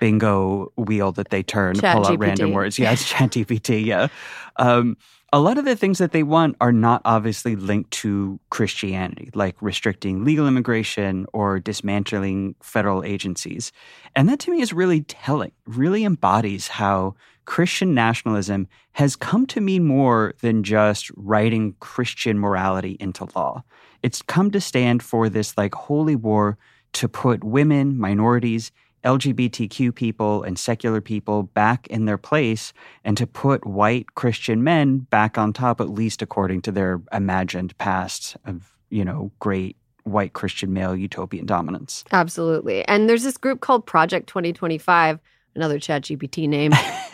bingo 0.00 0.72
wheel 0.76 1.12
that 1.12 1.30
they 1.30 1.42
turn 1.42 1.74
to 1.74 1.80
Chat 1.80 1.96
pull 1.96 2.06
out 2.06 2.12
GPT. 2.12 2.20
random 2.20 2.52
words. 2.52 2.78
Yeah, 2.78 2.92
it's 2.92 3.10
ChatGPT. 3.10 3.84
Yeah. 3.84 4.08
Um, 4.56 4.96
a 5.32 5.40
lot 5.40 5.58
of 5.58 5.64
the 5.64 5.74
things 5.74 5.98
that 5.98 6.12
they 6.12 6.22
want 6.22 6.56
are 6.60 6.72
not 6.72 7.02
obviously 7.04 7.56
linked 7.56 7.90
to 7.90 8.38
Christianity, 8.50 9.30
like 9.34 9.56
restricting 9.60 10.24
legal 10.24 10.46
immigration 10.46 11.26
or 11.32 11.58
dismantling 11.58 12.54
federal 12.62 13.02
agencies. 13.02 13.72
And 14.14 14.28
that 14.28 14.38
to 14.40 14.52
me 14.52 14.60
is 14.60 14.72
really 14.72 15.00
telling, 15.02 15.50
really 15.66 16.04
embodies 16.04 16.68
how 16.68 17.16
Christian 17.44 17.94
nationalism 17.94 18.68
has 18.92 19.16
come 19.16 19.46
to 19.46 19.60
mean 19.60 19.84
more 19.84 20.34
than 20.40 20.62
just 20.62 21.10
writing 21.16 21.74
Christian 21.80 22.38
morality 22.38 22.96
into 23.00 23.28
law. 23.34 23.62
It's 24.02 24.22
come 24.22 24.50
to 24.50 24.60
stand 24.60 25.02
for 25.02 25.28
this 25.28 25.56
like 25.56 25.74
holy 25.74 26.16
war 26.16 26.58
to 26.94 27.08
put 27.08 27.42
women, 27.42 27.98
minorities, 27.98 28.70
LGBTQ 29.04 29.94
people, 29.94 30.42
and 30.42 30.58
secular 30.58 31.00
people 31.00 31.42
back 31.42 31.86
in 31.88 32.06
their 32.06 32.18
place 32.18 32.72
and 33.04 33.16
to 33.16 33.26
put 33.26 33.66
white 33.66 34.14
Christian 34.14 34.64
men 34.64 34.98
back 34.98 35.36
on 35.36 35.52
top, 35.52 35.80
at 35.80 35.90
least 35.90 36.22
according 36.22 36.62
to 36.62 36.72
their 36.72 37.02
imagined 37.12 37.76
past 37.78 38.36
of, 38.44 38.74
you 38.90 39.04
know, 39.04 39.30
great 39.40 39.76
white 40.04 40.32
Christian 40.32 40.72
male 40.72 40.94
utopian 40.94 41.46
dominance. 41.46 42.04
Absolutely. 42.12 42.86
And 42.86 43.08
there's 43.08 43.22
this 43.22 43.36
group 43.36 43.60
called 43.60 43.86
Project 43.86 44.26
2025, 44.28 45.18
another 45.54 45.78
ChatGPT 45.78 46.48
name, 46.48 46.72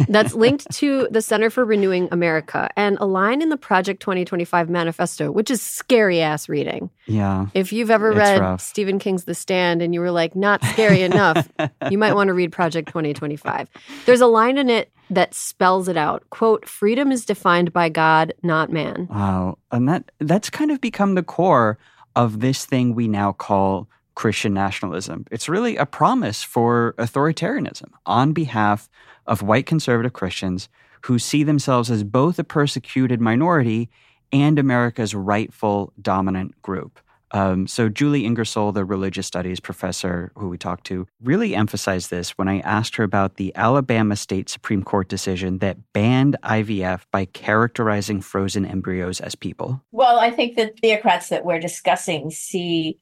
that's 0.08 0.34
linked 0.34 0.70
to 0.76 1.08
the 1.10 1.22
Center 1.22 1.50
for 1.50 1.64
Renewing 1.64 2.08
America. 2.10 2.68
And 2.76 2.96
a 3.00 3.06
line 3.06 3.42
in 3.42 3.48
the 3.48 3.56
Project 3.56 4.00
2025 4.00 4.68
manifesto, 4.68 5.30
which 5.30 5.50
is 5.50 5.62
scary 5.62 6.20
ass 6.20 6.48
reading. 6.48 6.90
Yeah. 7.06 7.46
If 7.54 7.72
you've 7.72 7.90
ever 7.90 8.12
read 8.12 8.40
rough. 8.40 8.60
Stephen 8.60 8.98
King's 8.98 9.24
The 9.24 9.34
Stand 9.34 9.82
and 9.82 9.94
you 9.94 10.00
were 10.00 10.10
like, 10.10 10.34
not 10.34 10.64
scary 10.64 11.02
enough, 11.10 11.48
you 11.90 11.98
might 11.98 12.14
want 12.14 12.28
to 12.28 12.34
read 12.34 12.52
Project 12.52 12.88
2025. 12.88 13.68
There's 14.06 14.20
a 14.20 14.26
line 14.26 14.58
in 14.58 14.70
it 14.70 14.90
that 15.10 15.34
spells 15.34 15.88
it 15.88 15.96
out. 15.96 16.28
Quote, 16.30 16.68
freedom 16.68 17.10
is 17.10 17.24
defined 17.24 17.72
by 17.72 17.88
God, 17.88 18.32
not 18.42 18.70
man. 18.70 19.08
Wow. 19.10 19.58
And 19.72 19.88
that 19.88 20.10
that's 20.20 20.50
kind 20.50 20.70
of 20.70 20.80
become 20.80 21.14
the 21.14 21.22
core 21.22 21.78
of 22.16 22.40
this 22.40 22.64
thing 22.64 22.94
we 22.94 23.08
now 23.08 23.32
call 23.32 23.88
Christian 24.20 24.52
nationalism. 24.52 25.24
It's 25.30 25.48
really 25.48 25.78
a 25.78 25.86
promise 25.86 26.42
for 26.42 26.94
authoritarianism 26.98 27.88
on 28.04 28.34
behalf 28.34 28.90
of 29.26 29.40
white 29.40 29.64
conservative 29.64 30.12
Christians 30.12 30.68
who 31.06 31.18
see 31.18 31.42
themselves 31.42 31.90
as 31.90 32.04
both 32.04 32.38
a 32.38 32.44
persecuted 32.44 33.18
minority 33.18 33.88
and 34.30 34.58
America's 34.58 35.14
rightful 35.14 35.94
dominant 36.02 36.60
group. 36.60 37.00
Um, 37.30 37.66
so, 37.66 37.88
Julie 37.88 38.26
Ingersoll, 38.26 38.72
the 38.72 38.84
religious 38.84 39.26
studies 39.26 39.58
professor 39.58 40.32
who 40.36 40.50
we 40.50 40.58
talked 40.58 40.84
to, 40.88 41.06
really 41.22 41.54
emphasized 41.54 42.10
this 42.10 42.36
when 42.36 42.48
I 42.48 42.60
asked 42.60 42.96
her 42.96 43.04
about 43.04 43.36
the 43.36 43.56
Alabama 43.56 44.16
State 44.16 44.50
Supreme 44.50 44.82
Court 44.82 45.08
decision 45.08 45.60
that 45.60 45.78
banned 45.94 46.36
IVF 46.42 47.06
by 47.10 47.24
characterizing 47.24 48.20
frozen 48.20 48.66
embryos 48.66 49.20
as 49.20 49.34
people. 49.34 49.80
Well, 49.92 50.18
I 50.18 50.30
think 50.30 50.56
the 50.56 50.74
theocrats 50.82 51.28
that 51.28 51.46
we're 51.46 51.60
discussing 51.60 52.30
see 52.30 52.98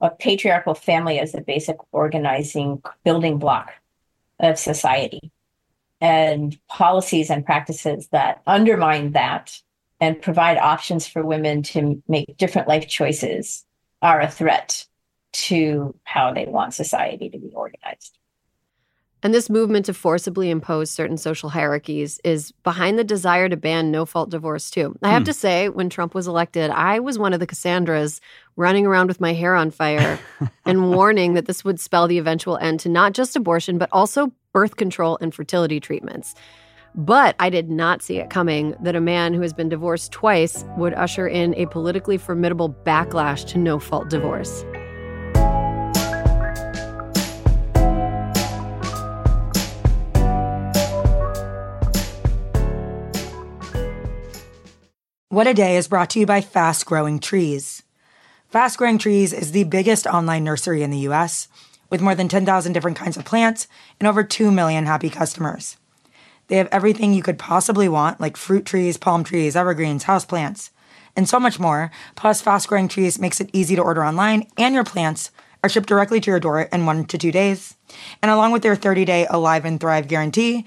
a 0.00 0.10
patriarchal 0.10 0.74
family 0.74 1.18
as 1.18 1.32
the 1.32 1.40
basic 1.40 1.76
organizing 1.92 2.82
building 3.04 3.38
block 3.38 3.72
of 4.38 4.58
society. 4.58 5.30
And 6.00 6.56
policies 6.68 7.28
and 7.28 7.44
practices 7.44 8.08
that 8.08 8.40
undermine 8.46 9.12
that 9.12 9.60
and 10.00 10.22
provide 10.22 10.56
options 10.58 11.08
for 11.08 11.24
women 11.24 11.62
to 11.64 12.00
make 12.06 12.36
different 12.36 12.68
life 12.68 12.86
choices 12.86 13.64
are 14.00 14.20
a 14.20 14.30
threat 14.30 14.86
to 15.32 15.94
how 16.04 16.32
they 16.32 16.46
want 16.46 16.74
society 16.74 17.28
to 17.30 17.38
be 17.38 17.50
organized. 17.52 18.16
And 19.22 19.34
this 19.34 19.50
movement 19.50 19.86
to 19.86 19.94
forcibly 19.94 20.48
impose 20.48 20.90
certain 20.90 21.16
social 21.16 21.48
hierarchies 21.48 22.20
is 22.22 22.52
behind 22.62 22.98
the 22.98 23.04
desire 23.04 23.48
to 23.48 23.56
ban 23.56 23.90
no 23.90 24.06
fault 24.06 24.30
divorce, 24.30 24.70
too. 24.70 24.94
I 25.02 25.08
have 25.08 25.22
Hmm. 25.22 25.26
to 25.26 25.32
say, 25.32 25.68
when 25.68 25.90
Trump 25.90 26.14
was 26.14 26.28
elected, 26.28 26.70
I 26.70 27.00
was 27.00 27.18
one 27.18 27.32
of 27.32 27.40
the 27.40 27.46
Cassandras 27.46 28.20
running 28.56 28.86
around 28.86 29.08
with 29.08 29.20
my 29.20 29.32
hair 29.32 29.56
on 29.56 29.72
fire 29.72 30.20
and 30.66 30.90
warning 30.92 31.34
that 31.34 31.46
this 31.46 31.64
would 31.64 31.80
spell 31.80 32.06
the 32.06 32.18
eventual 32.18 32.58
end 32.58 32.78
to 32.80 32.88
not 32.88 33.12
just 33.12 33.34
abortion, 33.34 33.76
but 33.76 33.88
also 33.90 34.30
birth 34.52 34.76
control 34.76 35.18
and 35.20 35.34
fertility 35.34 35.80
treatments. 35.80 36.36
But 36.94 37.34
I 37.38 37.50
did 37.50 37.68
not 37.70 38.02
see 38.02 38.18
it 38.18 38.30
coming 38.30 38.74
that 38.82 38.96
a 38.96 39.00
man 39.00 39.34
who 39.34 39.40
has 39.42 39.52
been 39.52 39.68
divorced 39.68 40.10
twice 40.12 40.64
would 40.76 40.94
usher 40.94 41.26
in 41.28 41.54
a 41.54 41.66
politically 41.66 42.18
formidable 42.18 42.70
backlash 42.84 43.44
to 43.48 43.58
no 43.58 43.78
fault 43.78 44.08
divorce. 44.08 44.64
What 55.38 55.46
a 55.46 55.54
Day 55.54 55.76
is 55.76 55.86
brought 55.86 56.10
to 56.10 56.18
you 56.18 56.26
by 56.26 56.40
Fast 56.40 56.84
Growing 56.84 57.20
Trees. 57.20 57.84
Fast 58.48 58.76
Growing 58.76 58.98
Trees 58.98 59.32
is 59.32 59.52
the 59.52 59.62
biggest 59.62 60.04
online 60.04 60.42
nursery 60.42 60.82
in 60.82 60.90
the 60.90 61.06
US, 61.10 61.46
with 61.90 62.00
more 62.00 62.16
than 62.16 62.26
10,000 62.26 62.72
different 62.72 62.96
kinds 62.96 63.16
of 63.16 63.24
plants 63.24 63.68
and 64.00 64.08
over 64.08 64.24
2 64.24 64.50
million 64.50 64.86
happy 64.86 65.08
customers. 65.08 65.76
They 66.48 66.56
have 66.56 66.66
everything 66.72 67.14
you 67.14 67.22
could 67.22 67.38
possibly 67.38 67.88
want, 67.88 68.20
like 68.20 68.36
fruit 68.36 68.64
trees, 68.64 68.96
palm 68.96 69.22
trees, 69.22 69.54
evergreens, 69.54 70.06
houseplants. 70.06 70.70
and 71.14 71.28
so 71.28 71.38
much 71.38 71.60
more. 71.60 71.92
Plus, 72.16 72.40
Fast 72.40 72.66
Growing 72.66 72.88
Trees 72.88 73.20
makes 73.20 73.40
it 73.40 73.50
easy 73.52 73.76
to 73.76 73.82
order 73.82 74.04
online, 74.04 74.44
and 74.56 74.74
your 74.74 74.82
plants 74.82 75.30
are 75.62 75.68
shipped 75.68 75.88
directly 75.88 76.20
to 76.20 76.30
your 76.32 76.40
door 76.40 76.62
in 76.62 76.84
one 76.84 77.04
to 77.04 77.16
two 77.16 77.30
days. 77.30 77.76
And 78.22 78.30
along 78.30 78.52
with 78.52 78.62
their 78.62 78.76
30 78.76 79.04
day 79.04 79.26
Alive 79.30 79.64
and 79.64 79.78
Thrive 79.78 80.08
guarantee, 80.08 80.66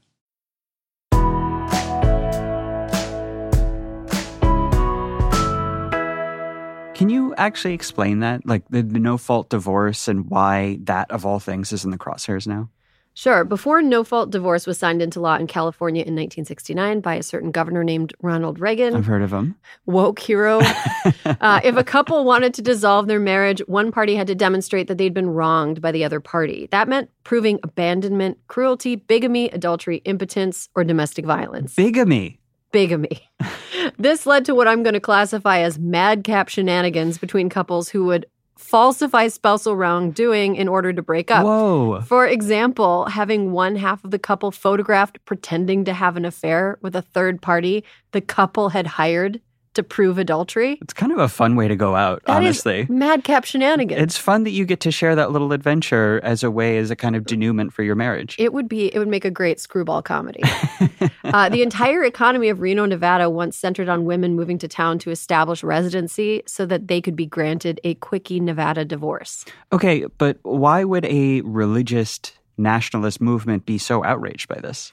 Can 7.01 7.09
you 7.09 7.33
actually 7.33 7.73
explain 7.73 8.19
that? 8.19 8.45
Like 8.45 8.61
the, 8.69 8.83
the 8.83 8.99
no 8.99 9.17
fault 9.17 9.49
divorce 9.49 10.07
and 10.07 10.29
why 10.29 10.77
that, 10.83 11.09
of 11.09 11.25
all 11.25 11.39
things, 11.39 11.73
is 11.73 11.83
in 11.83 11.89
the 11.89 11.97
crosshairs 11.97 12.45
now? 12.45 12.69
Sure. 13.15 13.43
Before 13.43 13.81
no 13.81 14.03
fault 14.03 14.29
divorce 14.29 14.67
was 14.67 14.77
signed 14.77 15.01
into 15.01 15.19
law 15.19 15.35
in 15.35 15.47
California 15.47 16.01
in 16.01 16.13
1969 16.13 17.01
by 17.01 17.15
a 17.15 17.23
certain 17.23 17.49
governor 17.49 17.83
named 17.83 18.13
Ronald 18.21 18.59
Reagan, 18.59 18.95
I've 18.95 19.07
heard 19.07 19.23
of 19.23 19.33
him. 19.33 19.55
woke 19.87 20.19
hero. 20.19 20.59
uh, 21.25 21.59
if 21.63 21.75
a 21.75 21.83
couple 21.83 22.23
wanted 22.23 22.53
to 22.53 22.61
dissolve 22.61 23.07
their 23.07 23.19
marriage, 23.19 23.63
one 23.65 23.91
party 23.91 24.15
had 24.15 24.27
to 24.27 24.35
demonstrate 24.35 24.87
that 24.87 24.99
they'd 24.99 25.11
been 25.11 25.31
wronged 25.31 25.81
by 25.81 25.91
the 25.91 26.05
other 26.05 26.19
party. 26.19 26.67
That 26.69 26.87
meant 26.87 27.09
proving 27.23 27.59
abandonment, 27.63 28.37
cruelty, 28.47 28.95
bigamy, 28.95 29.49
adultery, 29.49 30.03
impotence, 30.05 30.69
or 30.75 30.83
domestic 30.83 31.25
violence. 31.25 31.73
Bigamy. 31.73 32.39
Bigamy. 32.71 33.27
this 33.97 34.25
led 34.25 34.45
to 34.45 34.55
what 34.55 34.67
I'm 34.67 34.83
going 34.83 34.93
to 34.93 34.99
classify 34.99 35.59
as 35.59 35.79
madcap 35.79 36.49
shenanigans 36.49 37.17
between 37.17 37.49
couples 37.49 37.89
who 37.89 38.05
would 38.05 38.25
falsify 38.57 39.27
spousal 39.27 39.75
wrongdoing 39.75 40.55
in 40.55 40.67
order 40.67 40.93
to 40.93 41.01
break 41.01 41.31
up. 41.31 41.43
Whoa. 41.43 42.01
For 42.01 42.27
example, 42.27 43.05
having 43.05 43.51
one 43.51 43.75
half 43.75 44.03
of 44.03 44.11
the 44.11 44.19
couple 44.19 44.51
photographed 44.51 45.23
pretending 45.25 45.85
to 45.85 45.93
have 45.93 46.15
an 46.15 46.25
affair 46.25 46.77
with 46.81 46.95
a 46.95 47.01
third 47.01 47.41
party 47.41 47.83
the 48.11 48.21
couple 48.21 48.69
had 48.69 48.85
hired 48.85 49.41
to 49.73 49.83
prove 49.83 50.17
adultery. 50.17 50.77
It's 50.81 50.93
kind 50.93 51.11
of 51.11 51.17
a 51.17 51.27
fun 51.29 51.55
way 51.55 51.67
to 51.67 51.75
go 51.75 51.95
out, 51.95 52.21
That 52.25 52.37
honestly. 52.37 52.85
madcap 52.89 53.45
shenanigans. 53.45 54.01
It's 54.01 54.17
fun 54.17 54.43
that 54.43 54.51
you 54.51 54.65
get 54.65 54.81
to 54.81 54.91
share 54.91 55.15
that 55.15 55.31
little 55.31 55.53
adventure 55.53 56.19
as 56.23 56.43
a 56.43 56.51
way, 56.51 56.77
as 56.77 56.91
a 56.91 56.95
kind 56.95 57.15
of 57.15 57.25
denouement 57.25 57.71
for 57.73 57.83
your 57.83 57.95
marriage. 57.95 58.35
it 58.37 58.53
would 58.53 58.67
be 58.67 58.93
it 58.93 58.99
would 58.99 59.07
make 59.07 59.25
a 59.25 59.31
great 59.31 59.59
screwball 59.59 60.01
comedy. 60.01 60.41
uh, 61.23 61.49
the 61.49 61.61
entire 61.61 62.03
economy 62.03 62.49
of 62.49 62.59
Reno, 62.61 62.85
Nevada, 62.85 63.29
once 63.29 63.57
centered 63.57 63.87
on 63.89 64.05
women 64.05 64.35
moving 64.35 64.57
to 64.59 64.67
town 64.67 64.99
to 64.99 65.11
establish 65.11 65.63
residency 65.63 66.41
so 66.45 66.65
that 66.65 66.87
they 66.87 67.01
could 67.01 67.15
be 67.15 67.25
granted 67.25 67.79
a 67.83 67.95
quickie 67.95 68.39
Nevada 68.39 68.83
divorce. 68.85 69.45
Okay, 69.71 70.05
but 70.17 70.37
why 70.43 70.83
would 70.83 71.05
a 71.05 71.41
religious 71.41 72.19
nationalist 72.57 73.21
movement 73.21 73.65
be 73.65 73.77
so 73.77 74.03
outraged 74.03 74.47
by 74.47 74.59
this? 74.59 74.91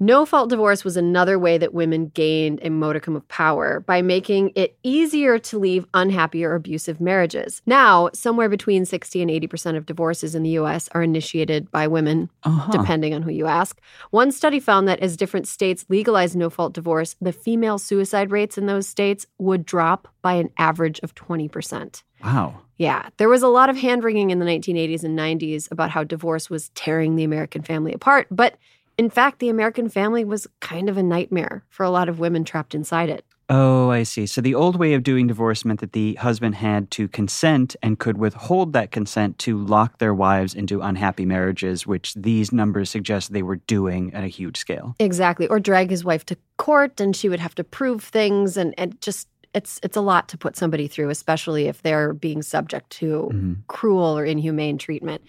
No 0.00 0.26
fault 0.26 0.50
divorce 0.50 0.82
was 0.84 0.96
another 0.96 1.38
way 1.38 1.58
that 1.58 1.72
women 1.74 2.06
gained 2.08 2.58
a 2.62 2.70
modicum 2.70 3.14
of 3.14 3.26
power 3.28 3.78
by 3.80 4.02
making 4.02 4.50
it 4.56 4.76
easier 4.82 5.38
to 5.38 5.58
leave 5.60 5.86
unhappy 5.94 6.44
or 6.44 6.54
abusive 6.56 7.00
marriages. 7.00 7.62
Now, 7.66 8.10
somewhere 8.12 8.48
between 8.48 8.84
60 8.84 9.22
and 9.22 9.30
80% 9.30 9.76
of 9.76 9.86
divorces 9.86 10.34
in 10.34 10.42
the 10.42 10.58
US 10.58 10.88
are 10.92 11.04
initiated 11.04 11.70
by 11.70 11.86
women, 11.86 12.30
Uh-huh. 12.42 12.72
depending 12.72 13.14
on 13.14 13.22
who 13.22 13.30
you 13.30 13.46
ask. 13.46 13.80
One 14.10 14.32
study 14.32 14.58
found 14.58 14.88
that 14.88 14.98
as 14.98 15.16
different 15.16 15.46
states 15.46 15.86
legalized 15.88 16.34
no 16.34 16.50
fault 16.50 16.72
divorce, 16.72 17.14
the 17.20 17.32
female 17.32 17.78
suicide 17.78 18.32
rates 18.32 18.58
in 18.58 18.66
those 18.66 18.88
states 18.88 19.26
would 19.38 19.64
drop 19.64 20.08
by 20.20 20.32
an 20.32 20.50
average 20.58 20.98
of 21.04 21.14
20%. 21.14 22.02
Wow. 22.24 22.58
Yeah, 22.76 23.08
there 23.18 23.28
was 23.28 23.42
a 23.44 23.48
lot 23.48 23.70
of 23.70 23.76
hand 23.76 24.02
wringing 24.02 24.30
in 24.30 24.40
the 24.40 24.46
1980s 24.46 25.04
and 25.04 25.16
90s 25.16 25.70
about 25.70 25.90
how 25.90 26.02
divorce 26.02 26.50
was 26.50 26.70
tearing 26.70 27.14
the 27.14 27.22
American 27.24 27.62
family 27.62 27.92
apart. 27.92 28.26
But 28.32 28.56
in 28.98 29.10
fact, 29.10 29.38
the 29.38 29.48
American 29.48 29.88
family 29.88 30.24
was 30.24 30.46
kind 30.60 30.88
of 30.88 30.96
a 30.96 31.02
nightmare 31.02 31.64
for 31.68 31.84
a 31.84 31.90
lot 31.90 32.08
of 32.08 32.18
women 32.18 32.44
trapped 32.44 32.74
inside 32.74 33.08
it. 33.08 33.24
Oh, 33.48 33.90
I 33.90 34.04
see. 34.04 34.24
So 34.26 34.40
the 34.40 34.54
old 34.54 34.76
way 34.76 34.94
of 34.94 35.02
doing 35.02 35.26
divorce 35.26 35.64
meant 35.64 35.80
that 35.80 35.92
the 35.92 36.14
husband 36.14 36.54
had 36.54 36.90
to 36.92 37.06
consent 37.08 37.76
and 37.82 37.98
could 37.98 38.16
withhold 38.16 38.72
that 38.72 38.90
consent 38.92 39.38
to 39.40 39.58
lock 39.58 39.98
their 39.98 40.14
wives 40.14 40.54
into 40.54 40.80
unhappy 40.80 41.26
marriages, 41.26 41.86
which 41.86 42.14
these 42.14 42.50
numbers 42.52 42.88
suggest 42.88 43.32
they 43.32 43.42
were 43.42 43.56
doing 43.56 44.14
at 44.14 44.24
a 44.24 44.28
huge 44.28 44.56
scale. 44.56 44.94
Exactly. 44.98 45.48
Or 45.48 45.60
drag 45.60 45.90
his 45.90 46.02
wife 46.04 46.24
to 46.26 46.36
court 46.56 46.98
and 47.00 47.14
she 47.14 47.28
would 47.28 47.40
have 47.40 47.54
to 47.56 47.64
prove 47.64 48.02
things 48.04 48.56
and, 48.56 48.74
and 48.78 48.98
just 49.02 49.28
it's 49.54 49.78
it's 49.82 49.98
a 49.98 50.00
lot 50.00 50.28
to 50.30 50.38
put 50.38 50.56
somebody 50.56 50.88
through, 50.88 51.10
especially 51.10 51.66
if 51.66 51.82
they're 51.82 52.14
being 52.14 52.40
subject 52.40 52.88
to 52.90 53.28
Mhm. 53.34 53.56
cruel 53.66 54.16
or 54.16 54.24
inhumane 54.24 54.78
treatment. 54.78 55.20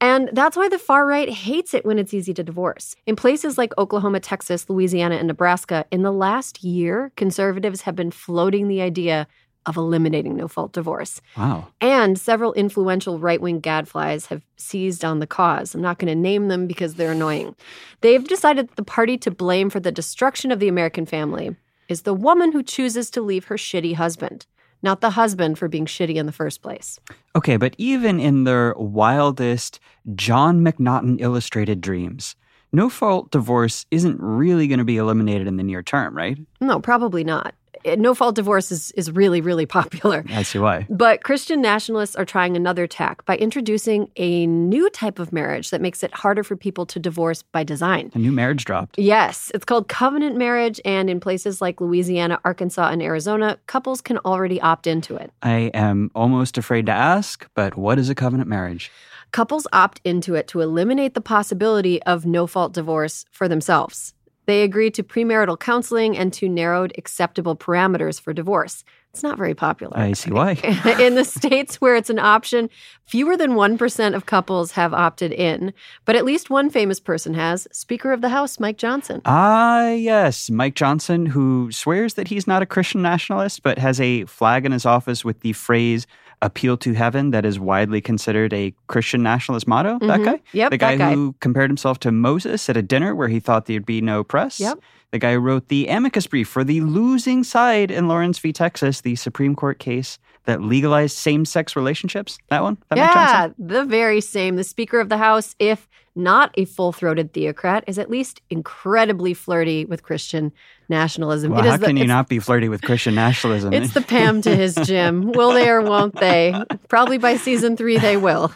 And 0.00 0.30
that's 0.32 0.56
why 0.56 0.68
the 0.68 0.78
far 0.78 1.06
right 1.06 1.28
hates 1.28 1.74
it 1.74 1.84
when 1.84 1.98
it's 1.98 2.14
easy 2.14 2.32
to 2.34 2.42
divorce. 2.42 2.96
In 3.06 3.16
places 3.16 3.58
like 3.58 3.76
Oklahoma, 3.76 4.20
Texas, 4.20 4.68
Louisiana, 4.70 5.16
and 5.16 5.28
Nebraska, 5.28 5.84
in 5.90 6.02
the 6.02 6.12
last 6.12 6.64
year, 6.64 7.12
conservatives 7.16 7.82
have 7.82 7.96
been 7.96 8.10
floating 8.10 8.68
the 8.68 8.80
idea 8.80 9.26
of 9.66 9.76
eliminating 9.76 10.36
no 10.36 10.48
fault 10.48 10.72
divorce. 10.72 11.20
Wow. 11.36 11.68
And 11.82 12.18
several 12.18 12.54
influential 12.54 13.18
right 13.18 13.40
wing 13.40 13.60
gadflies 13.60 14.26
have 14.26 14.42
seized 14.56 15.04
on 15.04 15.18
the 15.18 15.26
cause. 15.26 15.74
I'm 15.74 15.82
not 15.82 15.98
going 15.98 16.08
to 16.08 16.14
name 16.14 16.48
them 16.48 16.66
because 16.66 16.94
they're 16.94 17.12
annoying. 17.12 17.54
They've 18.00 18.26
decided 18.26 18.68
that 18.68 18.76
the 18.76 18.82
party 18.82 19.18
to 19.18 19.30
blame 19.30 19.68
for 19.68 19.80
the 19.80 19.92
destruction 19.92 20.50
of 20.50 20.60
the 20.60 20.68
American 20.68 21.04
family 21.04 21.56
is 21.88 22.02
the 22.02 22.14
woman 22.14 22.52
who 22.52 22.62
chooses 22.62 23.10
to 23.10 23.20
leave 23.20 23.46
her 23.46 23.56
shitty 23.56 23.96
husband, 23.96 24.46
not 24.82 25.00
the 25.00 25.10
husband 25.10 25.58
for 25.58 25.68
being 25.68 25.86
shitty 25.86 26.16
in 26.16 26.26
the 26.26 26.32
first 26.32 26.62
place. 26.62 26.98
Okay, 27.36 27.56
but 27.56 27.74
even 27.78 28.20
in 28.20 28.44
their 28.44 28.74
wildest 28.76 29.80
Jon 30.14 30.60
McNaughton 30.60 31.20
illustrated 31.20 31.80
dreams, 31.80 32.36
no 32.72 32.88
fault 32.88 33.30
divorce 33.30 33.86
isn't 33.90 34.20
really 34.20 34.68
going 34.68 34.78
to 34.78 34.84
be 34.84 34.96
eliminated 34.96 35.46
in 35.46 35.56
the 35.56 35.62
near 35.62 35.82
term, 35.82 36.16
right? 36.16 36.38
No, 36.60 36.80
probably 36.80 37.24
not. 37.24 37.54
Uh, 37.84 37.96
no 37.96 38.14
fault 38.14 38.34
divorce 38.34 38.70
is, 38.70 38.90
is 38.92 39.10
really, 39.10 39.40
really 39.40 39.66
popular. 39.80 40.24
I 40.30 40.42
see 40.42 40.58
why. 40.58 40.86
But 40.88 41.22
Christian 41.22 41.60
nationalists 41.60 42.16
are 42.16 42.24
trying 42.24 42.56
another 42.56 42.86
tack 42.86 43.24
by 43.24 43.36
introducing 43.36 44.10
a 44.16 44.46
new 44.46 44.88
type 44.90 45.18
of 45.18 45.32
marriage 45.32 45.70
that 45.70 45.80
makes 45.80 46.02
it 46.02 46.12
harder 46.14 46.42
for 46.42 46.56
people 46.56 46.86
to 46.86 46.98
divorce 46.98 47.42
by 47.42 47.64
design. 47.64 48.10
A 48.14 48.18
new 48.18 48.32
marriage 48.32 48.64
dropped. 48.64 48.98
Yes, 48.98 49.50
it's 49.54 49.64
called 49.64 49.88
covenant 49.88 50.36
marriage, 50.36 50.80
and 50.84 51.08
in 51.08 51.20
places 51.20 51.60
like 51.60 51.80
Louisiana, 51.80 52.40
Arkansas, 52.44 52.88
and 52.88 53.02
Arizona, 53.02 53.58
couples 53.66 54.00
can 54.00 54.18
already 54.18 54.60
opt 54.60 54.86
into 54.86 55.16
it. 55.16 55.32
I 55.42 55.70
am 55.74 56.10
almost 56.14 56.58
afraid 56.58 56.86
to 56.86 56.92
ask, 56.92 57.48
but 57.54 57.76
what 57.76 57.98
is 57.98 58.08
a 58.08 58.14
covenant 58.14 58.48
marriage? 58.48 58.90
Couples 59.32 59.66
opt 59.72 60.00
into 60.04 60.34
it 60.34 60.48
to 60.48 60.60
eliminate 60.60 61.14
the 61.14 61.20
possibility 61.20 62.02
of 62.02 62.26
no 62.26 62.46
fault 62.46 62.72
divorce 62.72 63.24
for 63.30 63.46
themselves. 63.46 64.14
They 64.50 64.64
agree 64.64 64.90
to 64.90 65.04
premarital 65.04 65.60
counseling 65.60 66.18
and 66.18 66.32
to 66.32 66.48
narrowed 66.48 66.92
acceptable 66.98 67.54
parameters 67.54 68.20
for 68.20 68.32
divorce. 68.32 68.82
It's 69.12 69.22
not 69.22 69.38
very 69.38 69.54
popular. 69.54 69.96
I 69.96 70.12
see 70.12 70.32
why. 70.32 70.52
in 70.98 71.14
the 71.14 71.24
states 71.24 71.80
where 71.80 71.94
it's 71.94 72.10
an 72.10 72.18
option, 72.18 72.68
fewer 73.04 73.36
than 73.36 73.52
1% 73.52 74.14
of 74.16 74.26
couples 74.26 74.72
have 74.72 74.92
opted 74.92 75.30
in, 75.30 75.72
but 76.04 76.16
at 76.16 76.24
least 76.24 76.50
one 76.50 76.68
famous 76.68 76.98
person 76.98 77.34
has 77.34 77.68
Speaker 77.70 78.10
of 78.10 78.22
the 78.22 78.28
House, 78.28 78.58
Mike 78.58 78.76
Johnson. 78.76 79.22
Ah, 79.24 79.90
yes. 79.90 80.50
Mike 80.50 80.74
Johnson, 80.74 81.26
who 81.26 81.70
swears 81.70 82.14
that 82.14 82.26
he's 82.26 82.48
not 82.48 82.60
a 82.60 82.66
Christian 82.66 83.02
nationalist, 83.02 83.62
but 83.62 83.78
has 83.78 84.00
a 84.00 84.24
flag 84.24 84.66
in 84.66 84.72
his 84.72 84.84
office 84.84 85.24
with 85.24 85.42
the 85.42 85.52
phrase, 85.52 86.08
appeal 86.42 86.76
to 86.78 86.94
heaven 86.94 87.30
that 87.30 87.44
is 87.44 87.58
widely 87.58 88.00
considered 88.00 88.52
a 88.52 88.74
Christian 88.86 89.22
nationalist 89.22 89.68
motto. 89.68 89.96
Mm-hmm. 89.96 90.06
That 90.06 90.24
guy? 90.24 90.40
Yep. 90.52 90.70
The 90.70 90.78
guy, 90.78 90.96
guy, 90.96 91.14
who 91.14 91.34
compared 91.40 91.70
himself 91.70 92.00
to 92.00 92.12
Moses 92.12 92.68
at 92.68 92.76
a 92.76 92.82
dinner 92.82 93.14
where 93.14 93.28
he 93.28 93.40
thought 93.40 93.66
there'd 93.66 93.86
be 93.86 94.00
no 94.00 94.24
press. 94.24 94.58
Yep. 94.60 94.80
The 95.12 95.18
guy 95.18 95.32
who 95.32 95.40
wrote 95.40 95.68
the 95.68 95.88
amicus 95.88 96.26
brief 96.26 96.48
for 96.48 96.62
the 96.62 96.80
losing 96.82 97.42
side 97.42 97.90
in 97.90 98.06
Lawrence 98.06 98.38
v. 98.38 98.52
Texas, 98.52 99.00
the 99.00 99.16
Supreme 99.16 99.56
Court 99.56 99.78
case 99.78 100.18
that 100.44 100.62
legalized 100.62 101.16
same 101.16 101.44
sex 101.44 101.76
relationships. 101.76 102.38
That 102.48 102.62
one? 102.62 102.78
That 102.88 102.98
yeah, 102.98 103.48
the 103.58 103.84
very 103.84 104.20
same. 104.20 104.56
The 104.56 104.64
Speaker 104.64 105.00
of 105.00 105.08
the 105.08 105.18
House, 105.18 105.54
if 105.58 105.88
not 106.14 106.52
a 106.54 106.64
full 106.64 106.92
throated 106.92 107.32
theocrat, 107.32 107.84
is 107.86 107.98
at 107.98 108.10
least 108.10 108.40
incredibly 108.50 109.34
flirty 109.34 109.84
with 109.84 110.02
Christian 110.02 110.52
nationalism. 110.88 111.52
Well, 111.52 111.62
how 111.62 111.76
the, 111.76 111.86
can 111.86 111.96
you 111.96 112.06
not 112.06 112.28
be 112.28 112.38
flirty 112.38 112.68
with 112.68 112.82
Christian 112.82 113.14
nationalism? 113.14 113.72
It's 113.72 113.94
the 113.94 114.00
Pam 114.00 114.42
to 114.42 114.54
his 114.54 114.74
Jim. 114.84 115.32
will 115.32 115.52
they 115.52 115.68
or 115.68 115.82
won't 115.82 116.14
they? 116.16 116.54
Probably 116.88 117.18
by 117.18 117.36
season 117.36 117.76
three, 117.76 117.98
they 117.98 118.16
will. 118.16 118.52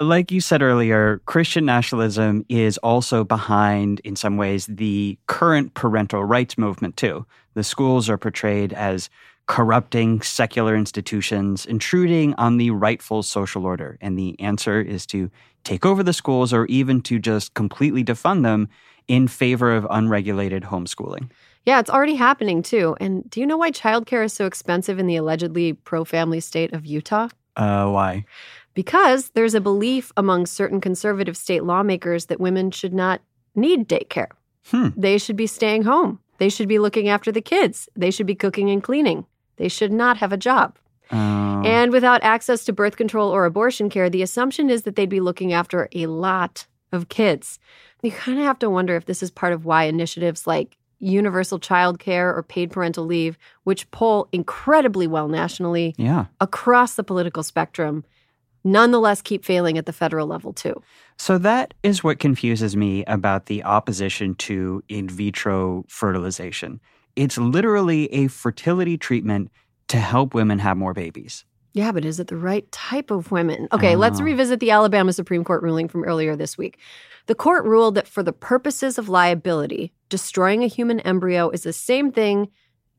Like 0.00 0.32
you 0.32 0.40
said 0.40 0.60
earlier, 0.60 1.20
Christian 1.26 1.64
nationalism 1.64 2.44
is 2.48 2.78
also 2.78 3.22
behind, 3.22 4.00
in 4.00 4.16
some 4.16 4.36
ways, 4.36 4.66
the 4.66 5.18
current 5.26 5.74
parental 5.74 6.24
rights 6.24 6.58
movement, 6.58 6.96
too. 6.96 7.26
The 7.54 7.62
schools 7.62 8.08
are 8.10 8.18
portrayed 8.18 8.72
as 8.72 9.08
corrupting 9.46 10.22
secular 10.22 10.74
institutions, 10.74 11.64
intruding 11.66 12.34
on 12.34 12.56
the 12.56 12.70
rightful 12.70 13.22
social 13.22 13.64
order. 13.64 13.98
And 14.00 14.18
the 14.18 14.38
answer 14.40 14.80
is 14.80 15.06
to 15.06 15.30
take 15.62 15.86
over 15.86 16.02
the 16.02 16.12
schools 16.12 16.52
or 16.52 16.66
even 16.66 17.00
to 17.02 17.18
just 17.18 17.54
completely 17.54 18.04
defund 18.04 18.42
them 18.42 18.68
in 19.06 19.28
favor 19.28 19.74
of 19.74 19.86
unregulated 19.90 20.64
homeschooling. 20.64 21.30
Yeah, 21.66 21.78
it's 21.78 21.90
already 21.90 22.14
happening 22.14 22.62
too. 22.62 22.96
And 23.00 23.28
do 23.30 23.40
you 23.40 23.46
know 23.46 23.56
why 23.56 23.70
childcare 23.70 24.24
is 24.24 24.32
so 24.32 24.46
expensive 24.46 24.98
in 24.98 25.06
the 25.06 25.16
allegedly 25.16 25.74
pro 25.74 26.04
family 26.04 26.40
state 26.40 26.72
of 26.72 26.84
Utah? 26.84 27.28
Uh, 27.56 27.88
why? 27.88 28.24
Because 28.74 29.30
there's 29.30 29.54
a 29.54 29.60
belief 29.60 30.12
among 30.16 30.46
certain 30.46 30.80
conservative 30.80 31.36
state 31.36 31.64
lawmakers 31.64 32.26
that 32.26 32.40
women 32.40 32.70
should 32.70 32.92
not 32.92 33.20
need 33.54 33.88
daycare. 33.88 34.30
Hmm. 34.66 34.88
They 34.96 35.18
should 35.18 35.36
be 35.36 35.46
staying 35.46 35.82
home. 35.82 36.20
They 36.38 36.48
should 36.48 36.68
be 36.68 36.78
looking 36.78 37.08
after 37.08 37.30
the 37.30 37.40
kids. 37.40 37.88
They 37.94 38.10
should 38.10 38.26
be 38.26 38.34
cooking 38.34 38.70
and 38.70 38.82
cleaning. 38.82 39.26
They 39.56 39.68
should 39.68 39.92
not 39.92 40.16
have 40.16 40.32
a 40.32 40.36
job. 40.36 40.78
Oh. 41.12 41.62
And 41.64 41.92
without 41.92 42.24
access 42.24 42.64
to 42.64 42.72
birth 42.72 42.96
control 42.96 43.30
or 43.30 43.44
abortion 43.44 43.88
care, 43.88 44.10
the 44.10 44.22
assumption 44.22 44.70
is 44.70 44.82
that 44.82 44.96
they'd 44.96 45.08
be 45.08 45.20
looking 45.20 45.52
after 45.52 45.88
a 45.92 46.06
lot 46.06 46.66
of 46.92 47.08
kids. 47.08 47.58
You 48.02 48.10
kind 48.10 48.38
of 48.38 48.44
have 48.44 48.58
to 48.60 48.70
wonder 48.70 48.96
if 48.96 49.06
this 49.06 49.22
is 49.22 49.30
part 49.30 49.52
of 49.52 49.64
why 49.64 49.84
initiatives 49.84 50.46
like 50.46 50.76
universal 50.98 51.58
child 51.58 51.98
care 51.98 52.34
or 52.34 52.42
paid 52.42 52.70
parental 52.70 53.04
leave, 53.04 53.38
which 53.64 53.90
poll 53.90 54.28
incredibly 54.32 55.06
well 55.06 55.28
nationally 55.28 55.94
yeah. 55.98 56.26
across 56.40 56.94
the 56.94 57.04
political 57.04 57.42
spectrum, 57.42 58.04
nonetheless 58.64 59.22
keep 59.22 59.44
failing 59.44 59.78
at 59.78 59.86
the 59.86 59.92
federal 59.92 60.26
level 60.26 60.52
too. 60.52 60.82
So 61.18 61.38
that 61.38 61.74
is 61.82 62.02
what 62.02 62.18
confuses 62.18 62.76
me 62.76 63.04
about 63.04 63.46
the 63.46 63.62
opposition 63.62 64.34
to 64.36 64.82
in 64.88 65.08
vitro 65.08 65.84
fertilization. 65.88 66.80
It's 67.14 67.38
literally 67.38 68.12
a 68.12 68.26
fertility 68.28 68.98
treatment 68.98 69.50
to 69.88 69.98
help 69.98 70.34
women 70.34 70.58
have 70.58 70.76
more 70.76 70.94
babies. 70.94 71.44
Yeah, 71.74 71.90
but 71.92 72.04
is 72.04 72.20
it 72.20 72.28
the 72.28 72.36
right 72.36 72.70
type 72.72 73.10
of 73.10 73.30
women? 73.32 73.68
Okay, 73.72 73.96
let's 73.96 74.20
Oh. 74.20 74.24
revisit 74.24 74.60
the 74.60 74.70
Alabama 74.70 75.12
Supreme 75.12 75.44
Court 75.44 75.62
ruling 75.62 75.88
from 75.88 76.04
earlier 76.04 76.36
this 76.36 76.56
week. 76.56 76.78
The 77.26 77.34
court 77.34 77.64
ruled 77.64 77.96
that 77.96 78.06
for 78.06 78.22
the 78.22 78.32
purposes 78.32 78.96
of 78.96 79.08
liability, 79.08 79.92
destroying 80.08 80.62
a 80.62 80.68
human 80.68 81.00
embryo 81.00 81.50
is 81.50 81.62
the 81.64 81.72
same 81.72 82.12
thing 82.12 82.48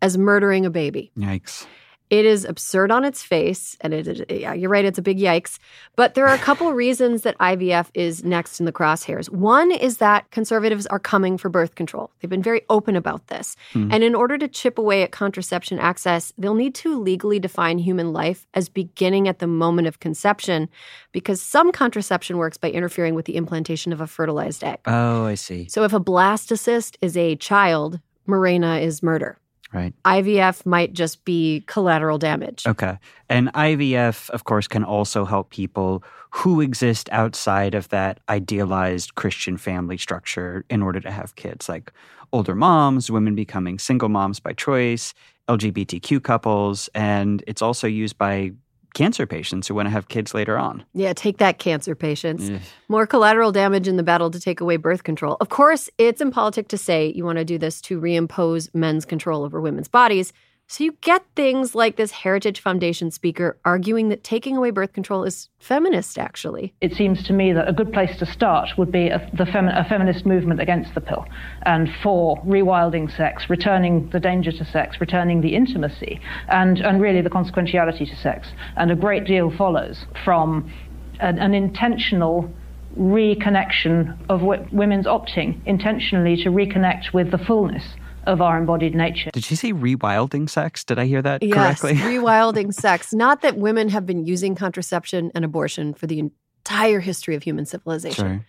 as 0.01 0.17
murdering 0.17 0.65
a 0.65 0.69
baby. 0.69 1.11
Yikes. 1.17 1.65
It 2.09 2.25
is 2.25 2.45
absurd 2.45 2.91
on 2.91 3.03
its 3.03 3.23
face, 3.23 3.75
and 3.81 3.93
it, 3.93 4.29
yeah, 4.31 4.53
you're 4.53 4.69
right, 4.69 4.85
it's 4.85 4.99
a 4.99 5.01
big 5.01 5.17
yikes. 5.17 5.57
But 5.95 6.13
there 6.13 6.27
are 6.27 6.35
a 6.35 6.39
couple 6.39 6.71
reasons 6.85 7.23
that 7.23 7.37
IVF 7.39 7.87
is 7.95 8.23
next 8.23 8.59
in 8.59 8.67
the 8.67 8.71
crosshairs. 8.71 9.29
One 9.29 9.71
is 9.71 9.97
that 9.97 10.29
conservatives 10.29 10.85
are 10.87 10.99
coming 10.99 11.37
for 11.37 11.49
birth 11.49 11.73
control. 11.73 12.11
They've 12.19 12.29
been 12.29 12.43
very 12.43 12.61
open 12.69 12.95
about 12.95 13.27
this. 13.27 13.55
Hmm. 13.73 13.91
And 13.91 14.03
in 14.03 14.13
order 14.13 14.37
to 14.37 14.47
chip 14.47 14.77
away 14.77 15.01
at 15.01 15.11
contraception 15.11 15.79
access, 15.79 16.31
they'll 16.37 16.53
need 16.53 16.75
to 16.75 16.99
legally 16.99 17.39
define 17.39 17.79
human 17.79 18.13
life 18.13 18.45
as 18.53 18.69
beginning 18.69 19.27
at 19.27 19.39
the 19.39 19.47
moment 19.47 19.87
of 19.87 19.99
conception, 19.99 20.69
because 21.11 21.41
some 21.41 21.71
contraception 21.71 22.37
works 22.37 22.57
by 22.57 22.69
interfering 22.69 23.15
with 23.15 23.25
the 23.25 23.35
implantation 23.35 23.91
of 23.91 23.99
a 23.99 24.07
fertilized 24.07 24.63
egg. 24.63 24.79
Oh, 24.85 25.25
I 25.25 25.35
see. 25.35 25.67
So 25.69 25.83
if 25.83 25.93
a 25.93 25.99
blastocyst 25.99 26.97
is 27.01 27.17
a 27.17 27.35
child, 27.35 27.99
Mirena 28.27 28.81
is 28.81 29.01
murder. 29.01 29.39
Right. 29.75 29.93
IVF 30.05 30.65
might 30.65 30.93
just 30.93 31.25
be 31.25 31.65
collateral 31.67 32.17
damage. 32.17 32.65
Okay. 32.65 32.97
And 33.27 33.51
IVF, 33.51 34.29
of 34.29 34.45
course, 34.45 34.69
can 34.69 34.85
also 34.85 35.25
help 35.25 35.49
people 35.49 36.01
who 36.29 36.61
exist 36.61 37.09
outside 37.11 37.75
of 37.75 37.89
that 37.89 38.21
idealized 38.29 39.15
Christian 39.15 39.57
family 39.57 39.97
structure 39.97 40.63
in 40.69 40.81
order 40.81 41.01
to 41.01 41.11
have 41.11 41.35
kids, 41.35 41.67
like 41.67 41.91
older 42.31 42.55
moms, 42.55 43.11
women 43.11 43.35
becoming 43.35 43.77
single 43.77 44.07
moms 44.07 44.39
by 44.39 44.53
choice, 44.53 45.13
LGBTQ 45.49 46.23
couples, 46.23 46.89
and 46.95 47.43
it's 47.45 47.61
also 47.61 47.85
used 47.85 48.17
by 48.17 48.53
cancer 48.95 49.27
patients 49.27 49.67
who 49.67 49.75
want 49.75 49.85
to 49.85 49.91
have 49.91 50.07
kids 50.07 50.33
later 50.33 50.57
on. 50.57 50.83
Yeah, 50.95 51.13
take 51.13 51.37
that, 51.37 51.59
cancer 51.59 51.93
patients. 51.93 52.49
Ugh. 52.49 52.59
More 52.87 53.05
collateral 53.05 53.51
damage 53.51 53.87
in 53.87 53.97
the 53.97 54.03
battle 54.03 54.31
to 54.31 54.39
take 54.39 54.59
away 54.59 54.77
birth 54.77 55.03
control. 55.03 55.37
Of 55.39 55.49
course, 55.49 55.87
it's 55.99 56.21
impolitic 56.21 56.69
to 56.69 56.77
say 56.77 57.11
you 57.15 57.23
want 57.23 57.37
to 57.37 57.45
do 57.45 57.59
this 57.59 57.79
to 57.81 58.01
reimpose 58.01 58.73
men's 58.73 59.05
control 59.05 59.43
over 59.43 59.61
women's 59.61 59.87
bodies. 59.87 60.33
So 60.67 60.83
you 60.83 60.93
get 61.01 61.23
things 61.35 61.75
like 61.75 61.95
this 61.95 62.09
Heritage 62.09 62.59
Foundation 62.59 63.11
speaker 63.11 63.57
arguing 63.63 64.09
that 64.09 64.23
taking 64.23 64.57
away 64.57 64.71
birth 64.71 64.93
control 64.93 65.23
is 65.23 65.47
feminist, 65.59 66.17
actually. 66.17 66.73
it 66.81 66.93
seems 66.93 67.23
to 67.27 67.33
me 67.33 67.53
that 67.53 67.67
a 67.67 67.73
good 67.73 67.93
place 67.93 68.17
to 68.17 68.25
start 68.25 68.69
would 68.75 68.91
be 68.91 69.09
a, 69.09 69.19
the 69.37 69.43
femi- 69.43 69.79
a 69.79 69.87
feminist 69.87 70.25
movement 70.25 70.59
against 70.59 70.95
the 70.95 71.01
pill 71.01 71.25
and 71.63 71.87
for 72.01 72.37
rewilding 72.43 73.15
sex, 73.15 73.47
returning 73.47 74.09
the 74.09 74.19
danger 74.19 74.51
to 74.51 74.65
sex, 74.65 74.99
returning 74.99 75.41
the 75.41 75.55
intimacy, 75.55 76.19
and, 76.47 76.79
and 76.79 76.99
really 76.99 77.21
the 77.21 77.29
consequentiality 77.29 78.09
to 78.09 78.15
sex. 78.15 78.47
And 78.75 78.91
a 78.91 78.95
great 78.95 79.25
deal 79.25 79.55
follows 79.55 80.05
from 80.23 80.71
an, 81.19 81.37
an 81.37 81.53
intentional 81.53 82.49
reconnection 82.97 84.17
of 84.29 84.39
w- 84.39 84.65
women's 84.71 85.05
opting 85.05 85.59
intentionally 85.67 86.35
to 86.37 86.49
reconnect 86.49 87.13
with 87.13 87.29
the 87.29 87.37
fullness 87.37 87.83
of 88.25 88.41
our 88.41 88.57
embodied 88.57 88.95
nature. 88.95 89.29
Did 89.31 89.43
she 89.43 89.55
say 89.55 89.71
rewilding 89.73 90.49
sex? 90.49 90.83
Did 90.83 90.99
I 90.99 91.05
hear 91.05 91.21
that 91.21 91.43
Yes, 91.43 91.79
correctly? 91.79 91.93
rewilding 92.01 92.73
sex. 92.73 93.13
Not 93.13 93.41
that 93.41 93.57
women 93.57 93.89
have 93.89 94.05
been 94.05 94.25
using 94.25 94.55
contraception 94.55 95.31
and 95.35 95.45
abortion 95.45 95.93
for 95.93 96.07
the 96.07 96.19
entire 96.19 96.99
history 96.99 97.35
of 97.35 97.43
human 97.43 97.65
civilization. 97.65 98.25
Sure. 98.25 98.45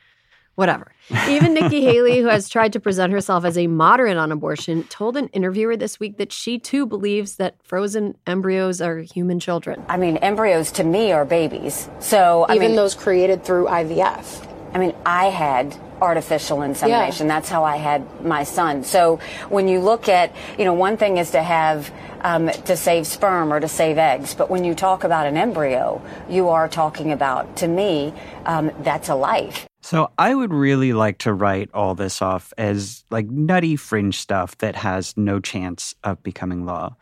Whatever. 0.55 0.93
Even 1.29 1.53
Nikki 1.53 1.83
Haley, 1.83 2.21
who 2.21 2.29
has 2.29 2.49
tried 2.49 2.73
to 2.73 2.81
present 2.81 3.12
herself 3.12 3.45
as 3.45 3.59
a 3.59 3.67
moderate 3.67 4.17
on 4.17 4.33
abortion, 4.33 4.85
told 4.85 5.19
an 5.19 5.29
interviewer 5.29 5.77
this 5.77 6.01
week 6.01 6.17
that 6.17 6.33
she 6.33 6.59
too 6.59 6.87
believes 6.87 7.37
that 7.37 7.57
frozen 7.62 8.17
embryos 8.27 8.81
are 8.81 9.01
human 9.01 9.39
children. 9.39 9.85
I 9.87 9.99
mean, 9.99 10.17
embryos 10.17 10.73
to 10.73 10.85
me 10.85 11.12
are 11.12 11.27
babies. 11.27 11.91
So 11.99 12.47
I 12.49 12.55
even 12.55 12.69
mean, 12.69 12.77
those 12.77 12.95
created 12.95 13.45
through 13.45 13.67
IVF. 13.67 14.49
I 14.77 14.79
mean, 14.79 14.95
I 15.07 15.31
had 15.31 15.75
artificial 16.03 16.61
insemination. 16.61 17.29
That's 17.29 17.49
how 17.49 17.65
I 17.65 17.77
had 17.77 18.23
my 18.23 18.45
son. 18.45 18.85
So 18.85 19.21
when 19.49 19.69
you 19.69 19.81
look 19.81 20.07
at, 20.07 20.37
you 20.59 20.67
know, 20.67 20.75
one 20.75 20.99
thing 20.99 21.17
is 21.17 21.31
to 21.31 21.43
have 21.43 21.91
um, 22.21 22.49
to 22.51 22.77
save 22.77 23.07
sperm 23.07 23.55
or 23.55 23.59
to 23.59 23.69
save 23.69 23.97
eggs, 23.97 24.35
but 24.35 24.51
when 24.51 24.65
you 24.65 24.75
talk 24.75 25.03
about 25.03 25.27
an 25.27 25.39
embryo, 25.39 26.03
you 26.29 26.51
are 26.51 26.69
talking 26.69 27.11
about, 27.11 27.57
to 27.57 27.69
me, 27.69 28.12
um, 28.45 28.71
that's 28.81 29.09
a 29.09 29.15
life. 29.15 29.67
So 29.81 30.11
I 30.19 30.35
would 30.35 30.53
really 30.53 30.93
like 30.93 31.17
to 31.21 31.33
write 31.33 31.71
all 31.73 31.95
this 31.95 32.21
off 32.21 32.53
as 32.59 33.03
like 33.09 33.31
nutty 33.31 33.77
fringe 33.77 34.19
stuff 34.19 34.59
that 34.59 34.77
has 34.77 35.17
no 35.17 35.41
chance 35.41 35.95
of 36.05 36.23
becoming 36.23 36.67
law. 36.67 36.97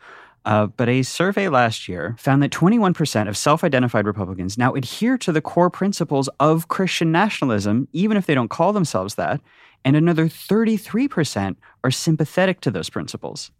Uh, 0.45 0.67
but 0.67 0.87
a 0.87 1.01
survey 1.01 1.49
last 1.49 1.89
year 1.89 2.15
found 2.19 2.41
that 2.43 2.51
21% 2.51 3.27
of 3.27 3.35
self 3.35 3.63
identified 3.63 4.05
Republicans 4.05 4.57
now 4.57 4.73
adhere 4.73 5.17
to 5.17 5.31
the 5.31 5.41
core 5.41 5.71
principles 5.71 6.29
of 6.39 6.67
Christian 6.67 7.11
nationalism, 7.11 7.87
even 7.93 8.15
if 8.15 8.27
they 8.27 8.35
don't 8.35 8.49
call 8.49 8.71
themselves 8.71 9.15
that. 9.15 9.41
And 9.83 9.95
another 9.95 10.25
33% 10.25 11.55
are 11.83 11.91
sympathetic 11.91 12.61
to 12.61 12.71
those 12.71 12.89
principles. 12.89 13.51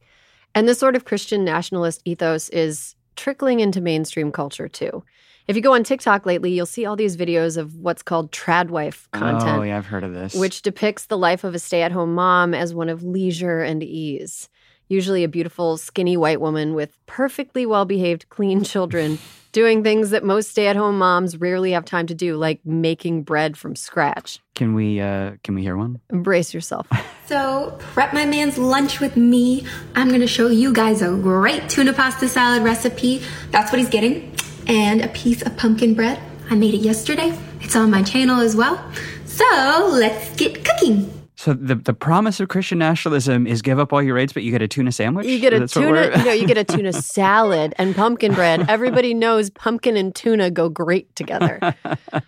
And 0.53 0.67
this 0.67 0.79
sort 0.79 0.95
of 0.95 1.05
Christian 1.05 1.43
nationalist 1.43 2.01
ethos 2.05 2.49
is 2.49 2.95
trickling 3.15 3.59
into 3.59 3.81
mainstream 3.81 4.31
culture 4.31 4.67
too. 4.67 5.03
If 5.47 5.55
you 5.55 5.61
go 5.61 5.73
on 5.73 5.83
TikTok 5.83 6.25
lately, 6.25 6.51
you'll 6.51 6.65
see 6.65 6.85
all 6.85 6.95
these 6.95 7.17
videos 7.17 7.57
of 7.57 7.75
what's 7.75 8.01
called 8.01 8.31
tradwife 8.31 9.07
content. 9.11 9.59
Oh, 9.59 9.61
yeah, 9.61 9.77
I've 9.77 9.85
heard 9.85 10.03
of 10.03 10.13
this. 10.13 10.33
Which 10.33 10.63
depicts 10.63 11.05
the 11.05 11.17
life 11.17 11.43
of 11.43 11.53
a 11.53 11.59
stay 11.59 11.83
at 11.83 11.91
home 11.91 12.15
mom 12.15 12.55
as 12.55 12.73
one 12.73 12.89
of 12.89 13.03
leisure 13.03 13.61
and 13.61 13.83
ease. 13.83 14.49
Usually 14.87 15.23
a 15.23 15.29
beautiful, 15.29 15.77
skinny 15.77 16.17
white 16.17 16.39
woman 16.39 16.73
with 16.73 16.97
perfectly 17.05 17.65
well 17.65 17.85
behaved, 17.85 18.29
clean 18.29 18.63
children 18.63 19.19
doing 19.55 19.83
things 19.83 20.09
that 20.09 20.21
most 20.21 20.51
stay 20.51 20.67
at 20.67 20.75
home 20.75 20.97
moms 20.97 21.37
rarely 21.37 21.71
have 21.71 21.85
time 21.85 22.05
to 22.05 22.13
do, 22.13 22.35
like 22.35 22.59
making 22.65 23.23
bread 23.23 23.57
from 23.57 23.73
scratch. 23.73 24.41
Can 24.53 24.75
we 24.75 24.99
uh, 24.99 25.31
can 25.43 25.55
we 25.55 25.61
hear 25.61 25.77
one? 25.77 26.01
Embrace 26.11 26.53
yourself. 26.53 26.87
So, 27.27 27.75
prep 27.79 28.13
my 28.13 28.23
man's 28.23 28.59
lunch 28.59 28.99
with 28.99 29.17
me. 29.17 29.65
I'm 29.95 30.09
gonna 30.09 30.27
show 30.27 30.47
you 30.49 30.71
guys 30.71 31.01
a 31.01 31.07
great 31.07 31.67
tuna 31.69 31.91
pasta 31.91 32.29
salad 32.29 32.61
recipe. 32.61 33.23
That's 33.49 33.71
what 33.71 33.79
he's 33.79 33.89
getting 33.89 34.31
and 34.67 35.01
a 35.01 35.07
piece 35.07 35.41
of 35.41 35.57
pumpkin 35.57 35.95
bread. 35.95 36.19
I 36.51 36.55
made 36.55 36.75
it 36.75 36.81
yesterday. 36.81 37.35
It's 37.61 37.75
on 37.75 37.89
my 37.89 38.03
channel 38.03 38.41
as 38.41 38.55
well. 38.55 38.79
So 39.25 39.89
let's 39.91 40.35
get 40.35 40.63
cooking. 40.63 41.24
So 41.45 41.53
the 41.53 41.75
the 41.75 41.93
promise 41.93 42.39
of 42.39 42.47
Christian 42.47 42.79
nationalism 42.79 43.45
is 43.45 43.61
give 43.61 43.77
up 43.77 43.93
all 43.93 44.01
your 44.01 44.15
rights, 44.15 44.33
but 44.33 44.41
you 44.41 44.49
get 44.49 44.63
a 44.63 44.67
tuna 44.67 44.91
sandwich. 44.91 45.27
You 45.27 45.39
get 45.39 45.53
a 45.53 45.67
tuna, 45.67 46.17
you 46.17 46.25
know, 46.25 46.31
you 46.31 46.47
get 46.47 46.57
a 46.57 46.63
tuna 46.63 46.91
salad 47.19 47.75
and 47.77 47.95
pumpkin 47.95 48.33
bread. 48.33 48.67
Everybody 48.67 49.13
knows 49.13 49.51
pumpkin 49.51 49.95
and 49.95 50.15
tuna 50.15 50.49
go 50.49 50.69
great 50.69 51.15
together. 51.15 51.59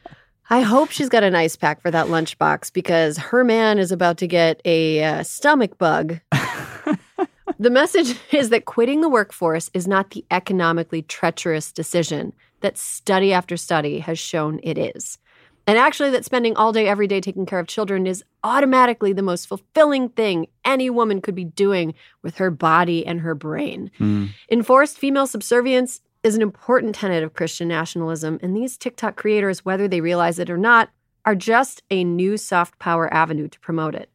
I 0.52 0.62
hope 0.62 0.92
she's 0.92 1.10
got 1.10 1.24
an 1.24 1.34
ice 1.34 1.56
pack 1.56 1.82
for 1.82 1.90
that 1.90 2.06
lunchbox 2.10 2.72
because 2.74 3.18
her 3.18 3.44
man 3.44 3.80
is 3.80 3.92
about 3.92 4.20
to 4.20 4.28
get 4.28 4.62
a 4.66 5.04
uh, 5.04 5.24
stomach 5.24 5.80
bug. 5.80 6.20
The 7.60 7.72
message 7.72 8.16
is 8.32 8.50
that 8.50 8.66
quitting 8.66 9.02
the 9.02 9.10
workforce 9.10 9.72
is 9.74 9.88
not 9.88 10.12
the 10.12 10.24
economically 10.30 11.02
treacherous 11.02 11.72
decision 11.72 12.34
that 12.62 12.78
study 12.78 13.34
after 13.34 13.58
study 13.58 13.98
has 14.00 14.20
shown 14.20 14.60
it 14.62 14.78
is. 14.78 15.18
And 15.68 15.78
actually, 15.78 16.12
that 16.12 16.24
spending 16.24 16.56
all 16.56 16.72
day, 16.72 16.88
every 16.88 17.08
day 17.08 17.20
taking 17.20 17.46
care 17.46 17.60
of 17.60 17.68
children 17.68 18.08
is 18.08 18.24
automatically 18.44 19.12
the 19.12 19.22
most 19.22 19.48
fulfilling 19.48 20.08
thing 20.10 20.48
any 20.64 20.90
woman 20.90 21.22
could 21.22 21.36
be 21.36 21.44
doing 21.44 21.94
with 22.24 22.38
her 22.38 22.50
body 22.50 23.06
and 23.06 23.20
her 23.20 23.36
brain. 23.36 23.92
Mm. 24.00 24.30
Enforced 24.50 24.98
female 24.98 25.28
subservience 25.28 26.00
is 26.24 26.36
an 26.36 26.42
important 26.42 26.96
tenet 26.96 27.24
of 27.24 27.34
Christian 27.34 27.68
nationalism, 27.68 28.40
and 28.42 28.56
these 28.56 28.78
TikTok 28.78 29.18
creators, 29.18 29.66
whether 29.66 29.88
they 29.88 30.02
realize 30.02 30.40
it 30.40 30.50
or 30.50 30.58
not, 30.58 30.90
are 31.26 31.36
just 31.36 31.84
a 31.92 32.06
new 32.06 32.38
soft 32.38 32.80
power 32.80 33.14
avenue 33.14 33.50
to 33.50 33.60
promote 33.60 33.94
it. 33.94 34.10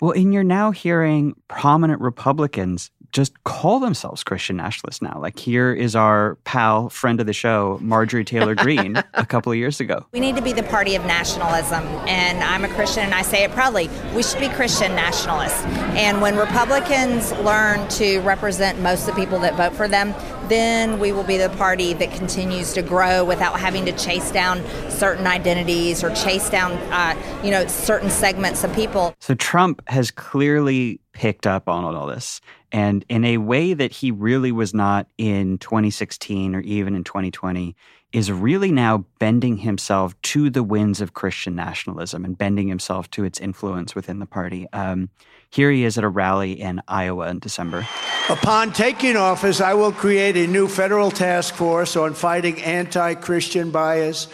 Well, 0.00 0.12
and 0.12 0.32
you're 0.32 0.44
now 0.44 0.70
hearing 0.70 1.34
prominent 1.48 2.00
Republicans 2.00 2.90
just 3.16 3.42
call 3.44 3.80
themselves 3.80 4.22
Christian 4.22 4.58
nationalists 4.58 5.00
now. 5.00 5.18
Like 5.18 5.38
here 5.38 5.72
is 5.72 5.96
our 5.96 6.34
pal, 6.44 6.90
friend 6.90 7.18
of 7.18 7.26
the 7.26 7.32
show, 7.32 7.78
Marjorie 7.80 8.26
Taylor 8.26 8.54
Greene, 8.64 9.02
a 9.14 9.24
couple 9.24 9.50
of 9.50 9.56
years 9.56 9.80
ago. 9.80 10.04
We 10.12 10.20
need 10.20 10.36
to 10.36 10.42
be 10.42 10.52
the 10.52 10.62
party 10.62 10.94
of 10.96 11.04
nationalism, 11.06 11.82
and 12.06 12.44
I'm 12.44 12.64
a 12.64 12.68
Christian, 12.68 13.04
and 13.04 13.14
I 13.14 13.22
say 13.22 13.42
it 13.42 13.52
proudly. 13.52 13.88
We 14.14 14.22
should 14.22 14.38
be 14.38 14.50
Christian 14.50 14.94
nationalists. 14.94 15.64
And 15.96 16.20
when 16.20 16.36
Republicans 16.36 17.32
learn 17.38 17.88
to 17.88 18.20
represent 18.20 18.80
most 18.80 19.08
of 19.08 19.14
the 19.14 19.20
people 19.20 19.38
that 19.40 19.54
vote 19.54 19.74
for 19.74 19.88
them, 19.88 20.14
then 20.48 20.98
we 20.98 21.10
will 21.10 21.24
be 21.24 21.38
the 21.38 21.48
party 21.50 21.94
that 21.94 22.12
continues 22.12 22.74
to 22.74 22.82
grow 22.82 23.24
without 23.24 23.58
having 23.58 23.86
to 23.86 23.92
chase 23.92 24.30
down 24.30 24.62
certain 24.90 25.26
identities 25.26 26.04
or 26.04 26.14
chase 26.14 26.50
down, 26.50 26.72
uh, 26.92 27.16
you 27.42 27.50
know, 27.50 27.66
certain 27.66 28.10
segments 28.10 28.62
of 28.62 28.72
people. 28.74 29.14
So 29.20 29.34
Trump 29.34 29.82
has 29.88 30.10
clearly 30.10 31.00
picked 31.12 31.46
up 31.46 31.68
on 31.68 31.82
all 31.94 32.06
this, 32.06 32.40
and 32.76 33.06
in 33.08 33.24
a 33.24 33.38
way 33.38 33.72
that 33.72 33.90
he 33.90 34.10
really 34.10 34.52
was 34.52 34.74
not 34.74 35.06
in 35.16 35.56
2016 35.56 36.54
or 36.54 36.60
even 36.60 36.94
in 36.94 37.04
2020 37.04 37.74
is 38.12 38.30
really 38.30 38.70
now 38.70 39.06
bending 39.18 39.56
himself 39.56 40.14
to 40.20 40.50
the 40.50 40.62
winds 40.62 41.00
of 41.00 41.14
Christian 41.14 41.54
nationalism 41.54 42.22
and 42.22 42.36
bending 42.36 42.68
himself 42.68 43.10
to 43.12 43.24
its 43.24 43.40
influence 43.40 43.94
within 43.94 44.18
the 44.18 44.26
party. 44.26 44.66
Um, 44.74 45.08
here 45.48 45.70
he 45.70 45.84
is 45.84 45.96
at 45.96 46.04
a 46.04 46.08
rally 46.10 46.52
in 46.52 46.82
Iowa 46.86 47.30
in 47.30 47.38
December. 47.38 47.88
Upon 48.28 48.74
taking 48.74 49.16
office, 49.16 49.62
I 49.62 49.72
will 49.72 49.92
create 49.92 50.36
a 50.36 50.46
new 50.46 50.68
federal 50.68 51.10
task 51.10 51.54
force 51.54 51.96
on 51.96 52.12
fighting 52.12 52.60
anti 52.60 53.14
Christian 53.14 53.70
bias 53.70 54.28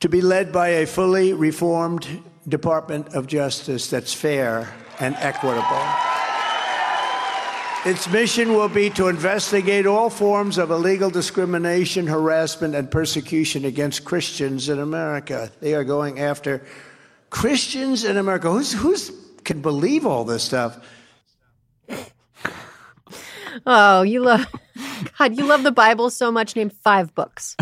to 0.00 0.10
be 0.10 0.20
led 0.20 0.52
by 0.52 0.68
a 0.68 0.86
fully 0.86 1.32
reformed 1.32 2.06
Department 2.46 3.14
of 3.14 3.26
Justice 3.26 3.88
that's 3.88 4.12
fair 4.12 4.70
and 4.98 5.14
equitable. 5.16 6.09
Its 7.86 8.06
mission 8.10 8.52
will 8.52 8.68
be 8.68 8.90
to 8.90 9.08
investigate 9.08 9.86
all 9.86 10.10
forms 10.10 10.58
of 10.58 10.70
illegal 10.70 11.08
discrimination, 11.08 12.06
harassment, 12.06 12.74
and 12.74 12.90
persecution 12.90 13.64
against 13.64 14.04
Christians 14.04 14.68
in 14.68 14.78
America. 14.78 15.50
They 15.60 15.74
are 15.74 15.84
going 15.84 16.20
after 16.20 16.62
Christians 17.30 18.04
in 18.04 18.18
America. 18.18 18.50
Who's, 18.50 18.72
who's 18.72 19.10
can 19.44 19.62
believe 19.62 20.04
all 20.04 20.24
this 20.24 20.42
stuff? 20.42 20.78
Oh, 23.66 24.02
you 24.02 24.22
love 24.22 24.46
God, 25.18 25.36
you 25.36 25.44
love 25.44 25.62
the 25.62 25.72
Bible 25.72 26.10
so 26.10 26.30
much. 26.30 26.56
Name 26.56 26.70
five 26.70 27.14
books. 27.14 27.56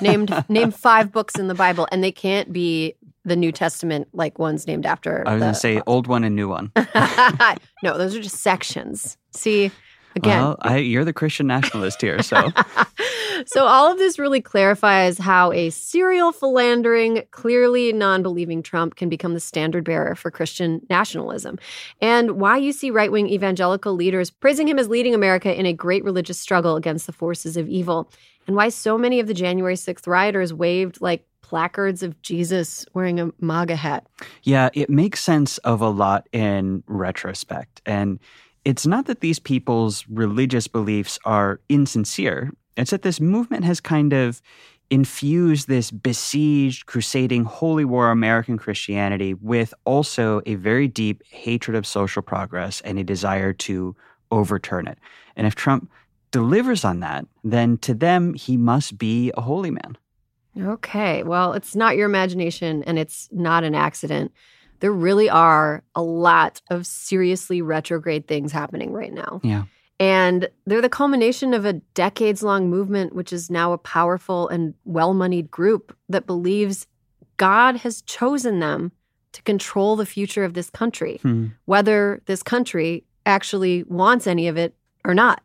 Named 0.00 0.44
name 0.48 0.70
five 0.70 1.10
books 1.10 1.38
in 1.38 1.48
the 1.48 1.54
Bible, 1.54 1.88
and 1.90 2.04
they 2.04 2.12
can't 2.12 2.52
be 2.52 2.94
the 3.24 3.36
New 3.36 3.52
Testament 3.52 4.08
like 4.12 4.38
ones 4.38 4.66
named 4.66 4.86
after. 4.86 5.26
I 5.26 5.34
was 5.34 5.40
going 5.40 5.54
to 5.54 5.58
say 5.58 5.82
old 5.86 6.06
one 6.06 6.24
and 6.24 6.36
new 6.36 6.48
one. 6.48 6.72
no, 7.82 7.98
those 7.98 8.14
are 8.14 8.22
just 8.22 8.38
sections. 8.38 9.16
See, 9.32 9.70
again, 10.14 10.42
well, 10.42 10.56
I, 10.60 10.78
you're 10.78 11.04
the 11.04 11.12
Christian 11.12 11.46
nationalist 11.46 12.00
here, 12.02 12.22
so. 12.22 12.52
so 13.46 13.64
all 13.64 13.90
of 13.90 13.98
this 13.98 14.18
really 14.18 14.40
clarifies 14.40 15.18
how 15.18 15.52
a 15.52 15.70
serial 15.70 16.32
philandering, 16.32 17.22
clearly 17.30 17.92
non-believing 17.92 18.62
Trump 18.62 18.96
can 18.96 19.08
become 19.08 19.34
the 19.34 19.40
standard 19.40 19.84
bearer 19.84 20.14
for 20.14 20.30
Christian 20.30 20.80
nationalism, 20.90 21.58
and 22.00 22.32
why 22.32 22.58
you 22.58 22.72
see 22.72 22.90
right-wing 22.90 23.28
evangelical 23.28 23.94
leaders 23.94 24.30
praising 24.30 24.68
him 24.68 24.78
as 24.78 24.88
leading 24.88 25.14
America 25.14 25.58
in 25.58 25.66
a 25.66 25.72
great 25.72 26.04
religious 26.04 26.38
struggle 26.38 26.76
against 26.76 27.06
the 27.06 27.12
forces 27.12 27.56
of 27.56 27.68
evil, 27.68 28.10
and 28.46 28.54
why 28.54 28.68
so 28.68 28.98
many 28.98 29.18
of 29.18 29.26
the 29.26 29.34
January 29.34 29.76
6th 29.76 30.06
rioters 30.06 30.52
waved 30.52 31.00
like 31.00 31.26
placards 31.44 32.02
of 32.02 32.20
Jesus 32.22 32.86
wearing 32.94 33.20
a 33.20 33.30
MAGA 33.38 33.76
hat. 33.76 34.06
Yeah, 34.44 34.70
it 34.72 34.88
makes 34.88 35.22
sense 35.22 35.58
of 35.58 35.82
a 35.82 35.90
lot 35.90 36.26
in 36.32 36.82
retrospect. 36.86 37.82
And 37.84 38.18
it's 38.64 38.86
not 38.86 39.04
that 39.06 39.20
these 39.20 39.38
people's 39.38 40.06
religious 40.08 40.66
beliefs 40.66 41.18
are 41.26 41.60
insincere, 41.68 42.50
it's 42.78 42.92
that 42.92 43.02
this 43.02 43.20
movement 43.20 43.62
has 43.64 43.78
kind 43.78 44.14
of 44.14 44.40
infused 44.88 45.68
this 45.68 45.90
besieged, 45.90 46.86
crusading, 46.86 47.44
holy 47.44 47.84
war 47.84 48.10
American 48.10 48.56
Christianity 48.56 49.34
with 49.34 49.74
also 49.84 50.40
a 50.46 50.54
very 50.54 50.88
deep 50.88 51.22
hatred 51.28 51.76
of 51.76 51.86
social 51.86 52.22
progress 52.22 52.80
and 52.80 52.98
a 52.98 53.04
desire 53.04 53.52
to 53.52 53.94
overturn 54.30 54.86
it. 54.88 54.98
And 55.36 55.46
if 55.46 55.54
Trump 55.54 55.90
delivers 56.30 56.86
on 56.86 57.00
that, 57.00 57.26
then 57.44 57.76
to 57.78 57.92
them, 57.92 58.32
he 58.32 58.56
must 58.56 58.96
be 58.96 59.30
a 59.36 59.42
holy 59.42 59.70
man. 59.70 59.98
Okay. 60.60 61.22
Well, 61.22 61.52
it's 61.52 61.74
not 61.74 61.96
your 61.96 62.06
imagination 62.06 62.82
and 62.84 62.98
it's 62.98 63.28
not 63.32 63.64
an 63.64 63.74
accident. 63.74 64.32
There 64.80 64.92
really 64.92 65.28
are 65.28 65.82
a 65.94 66.02
lot 66.02 66.60
of 66.70 66.86
seriously 66.86 67.62
retrograde 67.62 68.26
things 68.26 68.52
happening 68.52 68.92
right 68.92 69.12
now. 69.12 69.40
Yeah. 69.42 69.64
And 70.00 70.48
they're 70.66 70.82
the 70.82 70.88
culmination 70.88 71.54
of 71.54 71.64
a 71.64 71.74
decades 71.94 72.42
long 72.42 72.68
movement, 72.68 73.14
which 73.14 73.32
is 73.32 73.50
now 73.50 73.72
a 73.72 73.78
powerful 73.78 74.48
and 74.48 74.74
well 74.84 75.14
moneyed 75.14 75.50
group 75.50 75.96
that 76.08 76.26
believes 76.26 76.86
God 77.36 77.76
has 77.76 78.02
chosen 78.02 78.60
them 78.60 78.92
to 79.32 79.42
control 79.42 79.96
the 79.96 80.06
future 80.06 80.44
of 80.44 80.54
this 80.54 80.70
country, 80.70 81.18
hmm. 81.22 81.48
whether 81.64 82.22
this 82.26 82.42
country 82.42 83.04
actually 83.26 83.82
wants 83.84 84.26
any 84.26 84.48
of 84.48 84.56
it 84.56 84.74
or 85.04 85.14
not. 85.14 85.42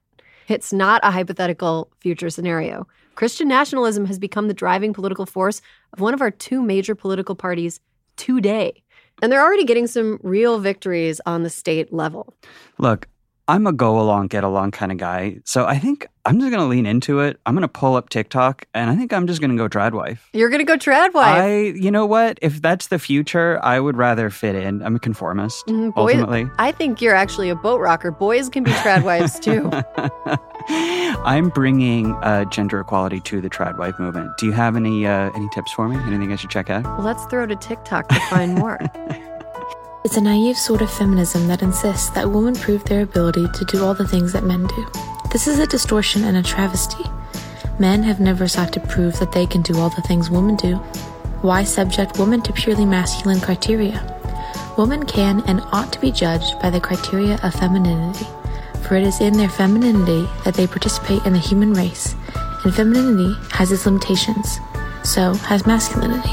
It's 0.47 0.73
not 0.73 0.99
a 1.03 1.11
hypothetical 1.11 1.91
future 1.99 2.29
scenario. 2.29 2.87
Christian 3.19 3.49
nationalism 3.49 4.05
has 4.05 4.17
become 4.17 4.47
the 4.47 4.53
driving 4.53 4.93
political 4.93 5.25
force 5.25 5.61
of 5.91 5.99
one 5.99 6.13
of 6.13 6.21
our 6.21 6.31
two 6.31 6.61
major 6.61 6.95
political 6.95 7.35
parties 7.35 7.81
today. 8.15 8.81
And 9.21 9.29
they're 9.29 9.41
already 9.41 9.65
getting 9.65 9.87
some 9.87 10.21
real 10.23 10.57
victories 10.57 11.19
on 11.25 11.43
the 11.43 11.49
state 11.49 11.91
level. 11.91 12.33
Look, 12.77 13.09
I'm 13.49 13.67
a 13.67 13.73
go 13.73 13.99
along, 13.99 14.27
get 14.27 14.45
along 14.45 14.71
kind 14.71 14.89
of 14.89 14.99
guy. 14.99 15.39
So 15.43 15.65
I 15.65 15.79
think 15.79 16.07
I'm 16.23 16.39
just 16.39 16.49
going 16.49 16.61
to 16.61 16.67
lean 16.67 16.85
into 16.85 17.19
it. 17.19 17.41
I'm 17.45 17.55
going 17.55 17.63
to 17.63 17.67
pull 17.67 17.97
up 17.97 18.07
TikTok 18.07 18.65
and 18.73 18.89
I 18.89 18.95
think 18.95 19.11
I'm 19.11 19.27
just 19.27 19.41
going 19.41 19.51
to 19.51 19.57
go 19.57 19.67
tradwife. 19.67 20.29
You're 20.31 20.47
going 20.47 20.59
to 20.59 20.65
go 20.65 20.77
tradwife. 20.77 21.25
I, 21.25 21.57
you 21.75 21.91
know 21.91 22.05
what? 22.05 22.39
If 22.41 22.61
that's 22.61 22.87
the 22.87 22.99
future, 22.99 23.59
I 23.61 23.81
would 23.81 23.97
rather 23.97 24.29
fit 24.29 24.55
in. 24.55 24.81
I'm 24.81 24.95
a 24.95 24.99
conformist, 24.99 25.67
mm, 25.67 25.93
boys, 25.93 26.15
ultimately. 26.15 26.49
I 26.57 26.71
think 26.71 27.01
you're 27.01 27.15
actually 27.15 27.49
a 27.49 27.55
boat 27.55 27.81
rocker. 27.81 28.11
Boys 28.11 28.47
can 28.47 28.63
be 28.63 28.71
tradwives 28.75 29.41
too. 29.41 29.69
I'm 30.67 31.49
bringing 31.49 32.13
uh, 32.23 32.45
gender 32.45 32.79
equality 32.79 33.19
to 33.21 33.41
the 33.41 33.49
trad 33.49 33.77
wife 33.77 33.97
movement. 33.99 34.37
Do 34.37 34.45
you 34.45 34.51
have 34.51 34.75
any 34.75 35.05
uh, 35.05 35.31
any 35.35 35.49
tips 35.49 35.71
for 35.71 35.87
me? 35.87 35.97
Anything 35.97 36.31
I 36.31 36.35
should 36.35 36.49
check 36.49 36.69
out? 36.69 36.83
Well, 36.83 37.01
let's 37.01 37.25
throw 37.25 37.45
to 37.45 37.55
TikTok 37.55 38.07
to 38.09 38.19
find 38.21 38.55
more. 38.55 38.79
It's 40.05 40.15
a 40.15 40.21
naive 40.21 40.57
sort 40.57 40.81
of 40.81 40.89
feminism 40.89 41.47
that 41.49 41.61
insists 41.61 42.09
that 42.11 42.31
women 42.31 42.55
prove 42.55 42.85
their 42.85 43.01
ability 43.01 43.49
to 43.49 43.65
do 43.65 43.83
all 43.83 43.93
the 43.93 44.07
things 44.07 44.31
that 44.31 44.45
men 44.45 44.65
do. 44.65 44.87
This 45.29 45.45
is 45.45 45.59
a 45.59 45.67
distortion 45.67 46.23
and 46.23 46.37
a 46.37 46.41
travesty. 46.41 47.03
Men 47.79 48.01
have 48.03 48.21
never 48.21 48.47
sought 48.47 48.71
to 48.73 48.79
prove 48.79 49.19
that 49.19 49.33
they 49.33 49.45
can 49.45 49.61
do 49.61 49.77
all 49.77 49.89
the 49.89 50.01
things 50.01 50.29
women 50.29 50.55
do. 50.55 50.77
Why 51.41 51.65
subject 51.65 52.17
women 52.17 52.41
to 52.43 52.53
purely 52.53 52.85
masculine 52.85 53.41
criteria? 53.41 53.99
Women 54.77 55.05
can 55.05 55.41
and 55.47 55.59
ought 55.73 55.91
to 55.91 55.99
be 55.99 56.11
judged 56.11 56.59
by 56.61 56.69
the 56.69 56.79
criteria 56.79 57.37
of 57.43 57.53
femininity, 57.53 58.25
for 58.83 58.95
it 58.95 59.03
is 59.03 59.21
in 59.21 59.33
their 59.33 59.49
femininity 59.49 60.27
that 60.45 60.55
they 60.55 60.67
participate 60.67 61.25
in 61.25 61.33
the 61.33 61.39
human 61.39 61.73
race, 61.73 62.15
and 62.63 62.73
femininity 62.73 63.35
has 63.51 63.71
its 63.71 63.85
limitations. 63.85 64.59
So 65.03 65.33
has 65.33 65.65
masculinity. 65.65 66.29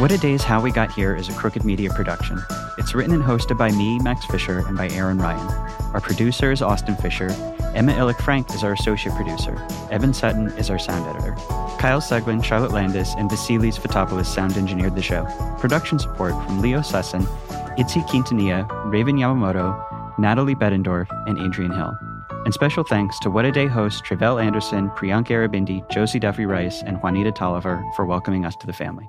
What 0.00 0.12
a 0.12 0.18
Day's 0.18 0.42
How 0.42 0.60
We 0.60 0.70
Got 0.70 0.92
Here 0.92 1.16
is 1.16 1.30
a 1.30 1.32
Crooked 1.32 1.64
Media 1.64 1.88
production. 1.88 2.38
It's 2.76 2.94
written 2.94 3.14
and 3.14 3.22
hosted 3.22 3.56
by 3.56 3.70
me, 3.70 3.98
Max 4.00 4.26
Fisher, 4.26 4.58
and 4.58 4.76
by 4.76 4.90
Erin 4.90 5.16
Ryan. 5.16 5.48
Our 5.94 6.00
producer 6.02 6.52
is 6.52 6.60
Austin 6.60 6.94
Fisher. 6.96 7.30
Emma 7.74 7.92
Illick 7.92 8.20
Frank 8.20 8.54
is 8.54 8.62
our 8.62 8.72
associate 8.72 9.14
producer. 9.16 9.66
Evan 9.90 10.14
Sutton 10.14 10.46
is 10.58 10.70
our 10.70 10.78
sound 10.78 11.06
editor. 11.08 11.34
Kyle 11.78 12.00
Seguin, 12.00 12.40
Charlotte 12.40 12.70
Landis, 12.70 13.14
and 13.18 13.28
Vasilis 13.28 13.78
Fotopoulos 13.78 14.26
sound 14.26 14.56
engineered 14.56 14.94
the 14.94 15.02
show. 15.02 15.24
Production 15.58 15.98
support 15.98 16.32
from 16.44 16.60
Leo 16.60 16.80
Sussin, 16.80 17.24
Itzi 17.76 18.06
Quintanilla, 18.08 18.66
Raven 18.92 19.16
Yamamoto, 19.16 20.18
Natalie 20.18 20.54
Bettendorf, 20.54 21.08
and 21.28 21.38
Adrian 21.40 21.72
Hill. 21.72 21.98
And 22.44 22.54
special 22.54 22.84
thanks 22.84 23.18
to 23.20 23.30
What 23.30 23.44
a 23.44 23.50
Day 23.50 23.66
hosts 23.66 24.00
Tre'vell 24.02 24.42
Anderson, 24.42 24.90
Priyanka 24.90 25.30
Aribindi, 25.30 25.88
Josie 25.90 26.20
Duffy 26.20 26.46
Rice, 26.46 26.82
and 26.82 27.02
Juanita 27.02 27.32
Tolliver 27.32 27.84
for 27.96 28.04
welcoming 28.04 28.44
us 28.44 28.54
to 28.56 28.66
the 28.66 28.72
family. 28.72 29.08